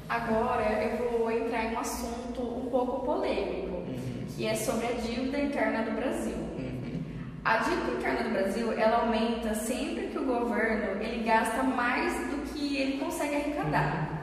Agora 0.08 0.62
eu 0.82 1.18
vou 1.18 1.30
entrar 1.30 1.64
em 1.64 1.74
um 1.74 1.78
assunto 1.80 2.40
um 2.40 2.70
pouco 2.70 3.04
polêmico, 3.04 3.76
uhum. 3.76 4.26
que 4.34 4.46
é 4.46 4.54
sobre 4.54 4.86
a 4.86 4.92
dívida 4.92 5.38
interna 5.38 5.82
do 5.82 5.90
Brasil. 5.90 6.36
Uhum. 6.56 7.02
A 7.44 7.56
dívida 7.58 7.98
interna 7.98 8.22
do 8.22 8.30
Brasil, 8.30 8.43
ela 8.84 8.98
aumenta 8.98 9.54
sempre 9.54 10.08
que 10.08 10.18
o 10.18 10.24
governo 10.24 11.02
ele 11.02 11.24
gasta 11.24 11.62
mais 11.62 12.12
do 12.28 12.42
que 12.52 12.76
ele 12.76 12.98
consegue 12.98 13.36
arrecadar. 13.36 14.14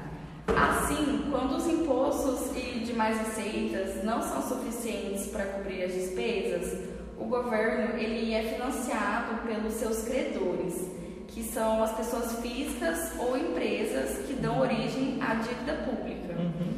Assim, 0.48 1.28
quando 1.32 1.56
os 1.56 1.68
impostos 1.68 2.56
e 2.56 2.80
demais 2.80 3.18
receitas 3.18 4.04
não 4.04 4.22
são 4.22 4.42
suficientes 4.42 5.28
para 5.28 5.46
cobrir 5.46 5.84
as 5.84 5.94
despesas, 5.94 6.78
o 7.18 7.26
governo 7.26 7.98
ele 7.98 8.34
é 8.34 8.44
financiado 8.44 9.48
pelos 9.48 9.74
seus 9.74 10.04
credores, 10.04 10.88
que 11.28 11.44
são 11.44 11.84
as 11.84 11.92
pessoas 11.94 12.40
físicas 12.42 13.14
ou 13.18 13.38
empresas 13.38 14.26
que 14.28 14.34
dão 14.34 14.60
origem 14.60 15.18
à 15.22 15.36
dívida 15.36 15.74
pública. 15.86 16.34
Uhum. 16.34 16.74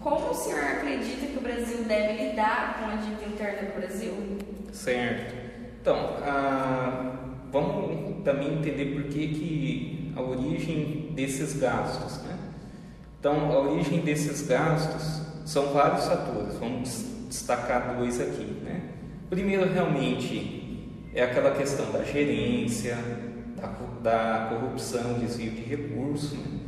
Como 0.00 0.30
o 0.30 0.34
senhor 0.34 0.60
acredita 0.60 1.26
que 1.26 1.36
o 1.36 1.40
Brasil 1.40 1.84
deve 1.84 2.30
lidar 2.30 2.78
com 2.78 2.90
a 2.90 2.96
dívida 2.96 3.26
interna 3.26 3.68
do 3.68 3.76
Brasil? 3.76 4.14
Certo. 4.72 5.34
Então, 5.80 6.16
ah, 6.22 7.17
vamos 7.52 8.24
também 8.24 8.54
entender 8.54 8.94
por 8.94 9.04
que, 9.04 9.28
que 9.28 10.12
a 10.16 10.22
origem 10.22 11.12
desses 11.14 11.58
gastos. 11.58 12.22
Né? 12.24 12.36
Então, 13.18 13.52
a 13.52 13.58
origem 13.60 14.00
desses 14.00 14.46
gastos 14.46 15.22
são 15.44 15.72
vários 15.72 16.06
fatores. 16.06 16.54
Vamos 16.58 17.04
destacar 17.28 17.96
dois 17.96 18.20
aqui. 18.20 18.44
Né? 18.64 18.80
Primeiro, 19.30 19.72
realmente, 19.72 20.90
é 21.14 21.22
aquela 21.22 21.50
questão 21.52 21.90
da 21.92 22.02
gerência, 22.04 22.96
da, 23.56 23.66
da 24.02 24.48
corrupção, 24.50 25.14
desvio 25.18 25.50
de 25.50 25.62
recursos. 25.62 26.38
Né? 26.38 26.58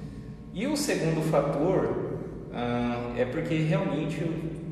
E 0.52 0.66
o 0.66 0.76
segundo 0.76 1.22
fator 1.30 2.18
ah, 2.52 3.12
é 3.16 3.24
porque 3.24 3.54
realmente, 3.54 4.20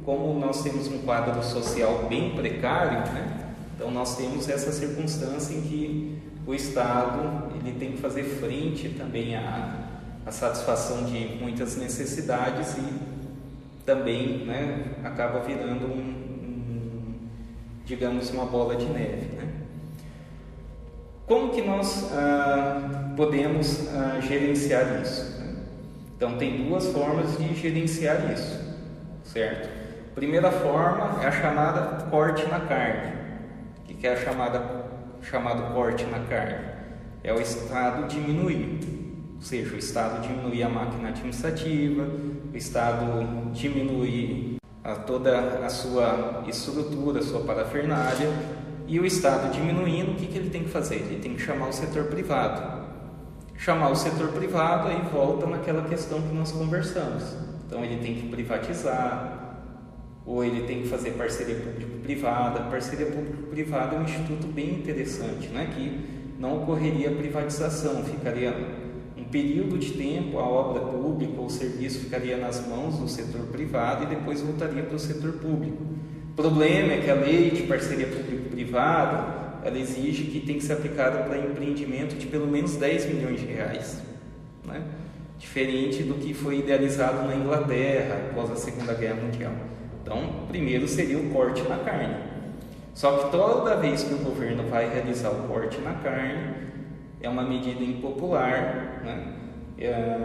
como 0.04 0.38
nós 0.38 0.62
temos 0.62 0.88
um 0.88 0.98
quadro 0.98 1.42
social 1.42 2.06
bem 2.08 2.34
precário, 2.34 2.98
né? 3.12 3.37
Então 3.78 3.92
nós 3.92 4.16
temos 4.16 4.48
essa 4.48 4.72
circunstância 4.72 5.54
em 5.54 5.60
que 5.60 6.18
o 6.44 6.52
Estado 6.52 7.52
ele 7.60 7.78
tem 7.78 7.92
que 7.92 7.98
fazer 7.98 8.24
frente 8.24 8.88
também 8.88 9.36
à, 9.36 9.84
à 10.26 10.32
satisfação 10.32 11.04
de 11.04 11.36
muitas 11.40 11.76
necessidades 11.76 12.76
e 12.76 12.82
também 13.86 14.38
né, 14.38 14.96
acaba 15.04 15.38
virando 15.38 15.86
um, 15.86 17.14
digamos, 17.84 18.30
uma 18.30 18.46
bola 18.46 18.74
de 18.74 18.86
neve. 18.86 19.36
Né? 19.36 19.48
Como 21.24 21.52
que 21.52 21.62
nós 21.62 22.10
ah, 22.12 23.12
podemos 23.16 23.86
ah, 23.94 24.18
gerenciar 24.20 25.00
isso? 25.00 25.38
Né? 25.38 25.54
Então, 26.16 26.36
tem 26.36 26.66
duas 26.66 26.88
formas 26.88 27.38
de 27.38 27.54
gerenciar 27.54 28.32
isso, 28.32 28.60
certo? 29.22 29.68
Primeira 30.16 30.50
forma 30.50 31.22
é 31.22 31.28
a 31.28 31.30
chamada 31.30 32.06
corte 32.06 32.44
na 32.48 32.58
carne. 32.58 33.17
Que 33.98 34.06
é 34.06 34.16
chamada 34.16 34.84
chamado 35.22 35.74
corte 35.74 36.04
na 36.04 36.20
carne? 36.20 36.68
É 37.24 37.32
o 37.32 37.40
Estado 37.40 38.06
diminuir, 38.06 38.78
ou 39.34 39.42
seja, 39.42 39.74
o 39.74 39.78
Estado 39.78 40.22
diminuir 40.22 40.62
a 40.62 40.68
máquina 40.68 41.08
administrativa, 41.08 42.08
o 42.52 42.56
Estado 42.56 43.50
diminuir 43.52 44.56
a 44.84 44.94
toda 44.94 45.38
a 45.64 45.68
sua 45.68 46.44
estrutura, 46.46 47.18
a 47.18 47.22
sua 47.22 47.40
parafernália, 47.40 48.30
e 48.86 48.98
o 48.98 49.04
Estado 49.04 49.52
diminuindo, 49.52 50.12
o 50.12 50.14
que, 50.14 50.26
que 50.26 50.38
ele 50.38 50.48
tem 50.48 50.62
que 50.62 50.70
fazer? 50.70 50.96
Ele 50.96 51.18
tem 51.20 51.34
que 51.34 51.42
chamar 51.42 51.68
o 51.68 51.72
setor 51.72 52.04
privado. 52.04 52.86
Chamar 53.56 53.90
o 53.90 53.96
setor 53.96 54.28
privado, 54.28 54.88
aí 54.88 55.02
volta 55.12 55.46
naquela 55.46 55.82
questão 55.82 56.22
que 56.22 56.32
nós 56.32 56.52
conversamos. 56.52 57.24
Então, 57.66 57.84
ele 57.84 58.00
tem 58.00 58.14
que 58.14 58.28
privatizar, 58.28 59.37
ou 60.28 60.44
ele 60.44 60.66
tem 60.66 60.82
que 60.82 60.88
fazer 60.88 61.12
parceria 61.12 61.56
público-privada. 61.56 62.60
Parceria 62.70 63.06
público-privada 63.06 63.96
é 63.96 63.98
um 63.98 64.04
instituto 64.04 64.46
bem 64.46 64.74
interessante, 64.74 65.48
né? 65.48 65.72
que 65.74 66.00
não 66.38 66.62
ocorreria 66.62 67.10
privatização, 67.10 68.04
ficaria 68.04 68.54
período 69.30 69.78
de 69.78 69.92
tempo 69.92 70.38
a 70.38 70.46
obra 70.46 70.80
pública 70.80 71.34
ou 71.38 71.46
o 71.46 71.50
serviço 71.50 72.00
ficaria 72.00 72.36
nas 72.36 72.66
mãos 72.66 72.98
do 72.98 73.08
setor 73.08 73.46
privado 73.46 74.04
e 74.04 74.06
depois 74.06 74.40
voltaria 74.40 74.82
para 74.82 74.96
o 74.96 74.98
setor 74.98 75.32
público. 75.34 75.82
O 76.32 76.34
problema 76.34 76.92
é 76.92 77.00
que 77.00 77.10
a 77.10 77.14
lei 77.14 77.50
de 77.50 77.62
parceria 77.64 78.06
público-privada 78.06 79.38
ela 79.64 79.78
exige 79.78 80.24
que 80.24 80.40
tem 80.40 80.56
que 80.56 80.64
ser 80.64 80.74
aplicada 80.74 81.24
para 81.24 81.38
empreendimento 81.38 82.14
de 82.14 82.26
pelo 82.26 82.46
menos 82.46 82.76
10 82.76 83.06
milhões 83.06 83.40
de 83.40 83.46
reais, 83.46 84.00
né? 84.64 84.82
diferente 85.38 86.02
do 86.02 86.14
que 86.14 86.32
foi 86.32 86.60
idealizado 86.60 87.26
na 87.26 87.34
Inglaterra 87.34 88.28
após 88.30 88.50
a 88.50 88.56
Segunda 88.56 88.94
Guerra 88.94 89.16
Mundial. 89.16 89.52
Então, 90.08 90.46
primeiro 90.48 90.88
seria 90.88 91.18
o 91.18 91.28
corte 91.28 91.62
na 91.68 91.76
carne. 91.76 92.16
Só 92.94 93.12
que 93.18 93.30
toda 93.30 93.76
vez 93.76 94.02
que 94.02 94.14
o 94.14 94.18
governo 94.18 94.62
vai 94.70 94.88
realizar 94.88 95.28
o 95.28 95.46
corte 95.46 95.78
na 95.82 95.92
carne, 95.92 96.54
é 97.20 97.28
uma 97.28 97.42
medida 97.42 97.84
impopular, 97.84 99.02
né? 99.04 99.34
É, 99.78 100.16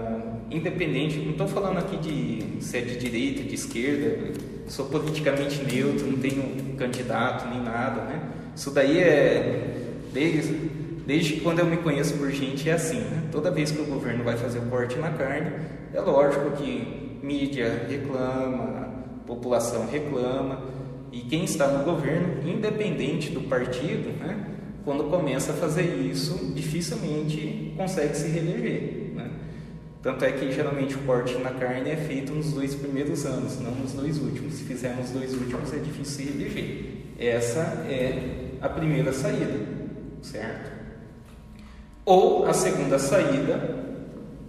independente, 0.49 1.19
não 1.19 1.31
estou 1.31 1.47
falando 1.49 1.79
aqui 1.79 1.97
de 1.97 2.63
se 2.63 2.77
é 2.77 2.81
de 2.81 2.95
direita, 2.95 3.43
de 3.43 3.53
esquerda, 3.53 4.39
sou 4.67 4.85
politicamente 4.85 5.61
neutro, 5.63 6.07
não 6.07 6.17
tenho 6.17 6.75
candidato 6.77 7.49
nem 7.49 7.61
nada, 7.61 8.03
né? 8.03 8.21
Isso 8.55 8.71
daí 8.71 8.99
é 8.99 9.83
desde, 10.13 10.53
desde 11.05 11.41
quando 11.41 11.59
eu 11.59 11.65
me 11.65 11.77
conheço 11.77 12.17
por 12.17 12.31
gente 12.31 12.69
é 12.69 12.73
assim, 12.73 13.01
né? 13.01 13.23
Toda 13.33 13.51
vez 13.51 13.69
que 13.69 13.81
o 13.81 13.85
governo 13.85 14.23
vai 14.23 14.37
fazer 14.37 14.59
o 14.59 14.63
corte 14.67 14.97
na 14.97 15.11
carne, 15.11 15.51
é 15.93 15.99
lógico 15.99 16.51
que 16.51 17.19
mídia 17.21 17.85
reclama, 17.89 18.92
população 19.25 19.87
reclama, 19.87 20.61
e 21.11 21.21
quem 21.21 21.43
está 21.43 21.67
no 21.67 21.83
governo, 21.83 22.49
independente 22.49 23.29
do 23.29 23.41
partido, 23.41 24.09
né? 24.19 24.47
quando 24.83 25.03
começa 25.05 25.51
a 25.51 25.55
fazer 25.55 25.95
isso, 25.95 26.51
dificilmente 26.53 27.73
consegue 27.77 28.15
se 28.17 28.27
reeleger. 28.27 29.13
Né? 29.13 29.31
Tanto 30.01 30.25
é 30.25 30.31
que 30.31 30.51
geralmente 30.51 30.95
o 30.95 30.99
corte 30.99 31.37
na 31.37 31.51
carne 31.51 31.91
é 31.91 31.95
feito 31.95 32.33
nos 32.33 32.51
dois 32.51 32.73
primeiros 32.73 33.25
anos, 33.25 33.59
não 33.59 33.71
nos 33.71 33.93
dois 33.93 34.17
últimos. 34.17 34.55
Se 34.55 34.63
fizer 34.63 34.95
nos 34.95 35.11
dois 35.11 35.33
últimos, 35.33 35.71
é 35.71 35.77
difícil 35.77 36.25
se 36.25 36.31
reeleger. 36.31 36.85
Essa 37.19 37.61
é 37.87 38.49
a 38.59 38.67
primeira 38.67 39.13
saída, 39.13 39.59
certo? 40.21 40.71
Ou 42.05 42.47
a 42.47 42.53
segunda 42.53 42.97
saída 42.97 43.83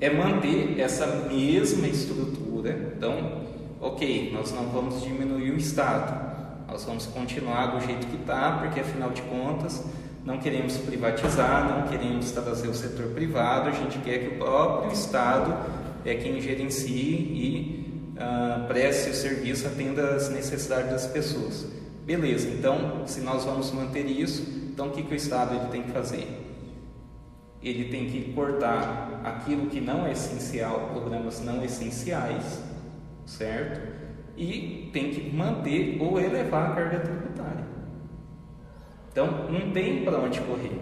é 0.01 0.11
manter 0.11 0.81
essa 0.81 1.07
mesma 1.07 1.87
estrutura. 1.87 2.95
Então, 2.97 3.44
ok, 3.85 4.31
nós 4.33 4.51
não 4.51 4.65
vamos 4.71 5.03
diminuir 5.03 5.51
o 5.51 5.59
Estado, 5.59 6.67
nós 6.67 6.85
vamos 6.85 7.05
continuar 7.05 7.67
do 7.67 7.85
jeito 7.85 8.07
que 8.07 8.17
está, 8.17 8.53
porque 8.53 8.81
afinal 8.81 9.11
de 9.11 9.21
contas 9.23 9.85
não 10.25 10.39
queremos 10.39 10.79
privatizar, 10.79 11.69
não 11.69 11.87
queremos 11.87 12.31
trazer 12.31 12.69
o 12.69 12.75
setor 12.75 13.09
privado, 13.09 13.69
a 13.69 13.73
gente 13.73 13.99
quer 13.99 14.21
que 14.21 14.37
o 14.37 14.39
próprio 14.39 14.91
Estado 14.91 15.55
é 16.03 16.15
quem 16.15 16.41
gerencie 16.41 16.95
e 16.95 18.17
uh, 18.17 18.67
preste 18.67 19.11
o 19.11 19.15
serviço, 19.15 19.67
atenda 19.67 20.15
às 20.15 20.31
necessidades 20.31 20.91
das 20.91 21.07
pessoas. 21.07 21.67
Beleza, 22.07 22.49
então 22.49 23.03
se 23.07 23.21
nós 23.21 23.45
vamos 23.45 23.71
manter 23.71 24.07
isso, 24.07 24.51
então 24.73 24.89
o 24.89 24.91
que, 24.93 25.03
que 25.03 25.13
o 25.13 25.17
Estado 25.17 25.57
ele 25.57 25.69
tem 25.71 25.83
que 25.83 25.91
fazer? 25.91 26.27
Ele 27.63 27.91
tem 27.91 28.07
que 28.07 28.33
cortar 28.33 29.21
aquilo 29.23 29.67
que 29.67 29.81
não 29.81 30.07
é 30.07 30.13
essencial, 30.13 30.89
programas 30.95 31.43
não 31.43 31.63
essenciais, 31.63 32.63
certo? 33.27 33.81
E 34.37 34.91
tem 34.93 35.11
que 35.11 35.35
manter 35.35 35.97
ou 36.01 36.21
elevar 36.21 36.71
a 36.71 36.75
carga 36.75 37.01
tributária. 37.01 37.65
Então, 39.11 39.49
não 39.51 39.71
tem 39.71 40.05
para 40.05 40.19
onde 40.19 40.41
correr. 40.41 40.81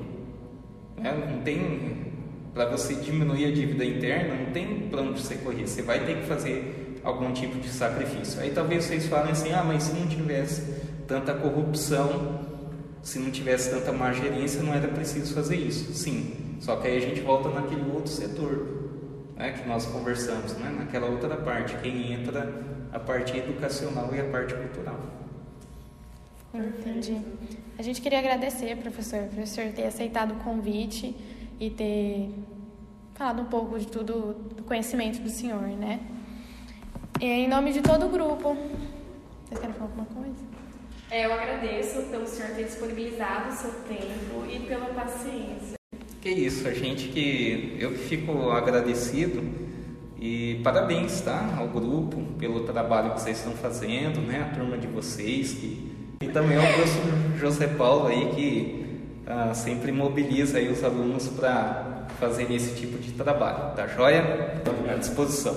Né? 0.96 1.12
Não 1.30 1.42
tem 1.42 2.12
para 2.54 2.66
você 2.66 2.94
diminuir 2.94 3.46
a 3.46 3.50
dívida 3.50 3.84
interna, 3.84 4.34
não 4.34 4.52
tem 4.52 4.88
para 4.88 5.02
onde 5.02 5.20
você 5.20 5.36
correr. 5.36 5.66
Você 5.66 5.82
vai 5.82 6.04
ter 6.04 6.18
que 6.18 6.26
fazer 6.26 7.00
algum 7.04 7.32
tipo 7.32 7.58
de 7.58 7.68
sacrifício. 7.68 8.40
Aí 8.40 8.50
talvez 8.50 8.84
vocês 8.84 9.06
falem 9.06 9.32
assim: 9.32 9.52
ah, 9.52 9.64
mas 9.64 9.84
se 9.84 9.94
não 9.94 10.06
tivesse 10.06 10.62
tanta 11.06 11.34
corrupção, 11.34 12.40
se 13.02 13.18
não 13.18 13.30
tivesse 13.30 13.70
tanta 13.70 13.92
má 13.92 14.12
gerência, 14.12 14.62
não 14.62 14.72
era 14.72 14.88
preciso 14.88 15.34
fazer 15.34 15.56
isso. 15.56 15.92
Sim, 15.92 16.56
só 16.60 16.76
que 16.76 16.88
aí 16.88 16.96
a 16.96 17.00
gente 17.00 17.20
volta 17.20 17.48
naquele 17.48 17.90
outro 17.90 18.10
setor 18.10 18.81
né, 19.36 19.52
que 19.52 19.66
nós 19.66 19.86
conversamos, 19.86 20.54
né, 20.54 20.70
naquela 20.70 21.06
outra 21.06 21.36
parte, 21.36 21.76
quem 21.78 22.12
entra 22.12 22.52
a 22.92 22.98
parte 22.98 23.36
educacional 23.36 24.14
e 24.14 24.20
a 24.20 24.24
parte 24.24 24.54
cultural. 24.54 25.00
Entendi. 26.54 27.18
A 27.78 27.82
gente 27.82 28.02
queria 28.02 28.18
agradecer, 28.18 28.76
professor, 28.76 29.22
professor 29.24 29.72
ter 29.72 29.86
aceitado 29.86 30.32
o 30.32 30.36
convite 30.36 31.16
e 31.58 31.70
ter 31.70 32.30
falado 33.14 33.40
um 33.40 33.46
pouco 33.46 33.78
de 33.78 33.86
tudo 33.86 34.34
do 34.54 34.62
conhecimento 34.62 35.20
do 35.22 35.30
senhor, 35.30 35.62
né? 35.62 36.00
E 37.20 37.24
em 37.24 37.48
nome 37.48 37.72
de 37.72 37.80
todo 37.80 38.06
o 38.06 38.08
grupo, 38.10 38.54
vocês 39.46 39.60
querem 39.60 39.74
falar 39.74 39.90
alguma 39.90 40.06
coisa? 40.06 40.44
É, 41.10 41.26
eu 41.26 41.32
agradeço 41.32 42.02
pelo 42.10 42.26
senhor 42.26 42.50
ter 42.54 42.64
disponibilizado 42.64 43.48
o 43.48 43.52
seu 43.52 43.70
tempo 43.84 44.46
e 44.50 44.60
pela 44.66 44.86
paciência. 44.86 45.81
Que 46.22 46.30
isso, 46.30 46.68
a 46.68 46.72
gente 46.72 47.08
que 47.08 47.76
eu 47.80 47.90
fico 47.90 48.50
agradecido 48.50 49.42
e 50.20 50.60
parabéns, 50.62 51.20
tá, 51.20 51.56
ao 51.58 51.66
grupo 51.66 52.22
pelo 52.38 52.60
trabalho 52.60 53.14
que 53.14 53.20
vocês 53.20 53.38
estão 53.38 53.54
fazendo, 53.54 54.20
né, 54.20 54.48
a 54.48 54.54
turma 54.54 54.78
de 54.78 54.86
vocês 54.86 55.52
que 55.54 55.90
e 56.22 56.28
também 56.28 56.56
ao 56.56 56.64
professor 56.74 57.02
José 57.40 57.66
Paulo 57.66 58.06
aí 58.06 58.30
que 58.36 58.84
ah, 59.26 59.52
sempre 59.52 59.90
mobiliza 59.90 60.58
aí 60.58 60.70
os 60.70 60.84
alunos 60.84 61.26
para 61.26 62.06
fazer 62.20 62.48
esse 62.52 62.76
tipo 62.76 62.98
de 62.98 63.10
trabalho, 63.10 63.74
tá 63.74 63.88
joia? 63.88 64.62
À 64.88 64.94
disposição. 64.94 65.56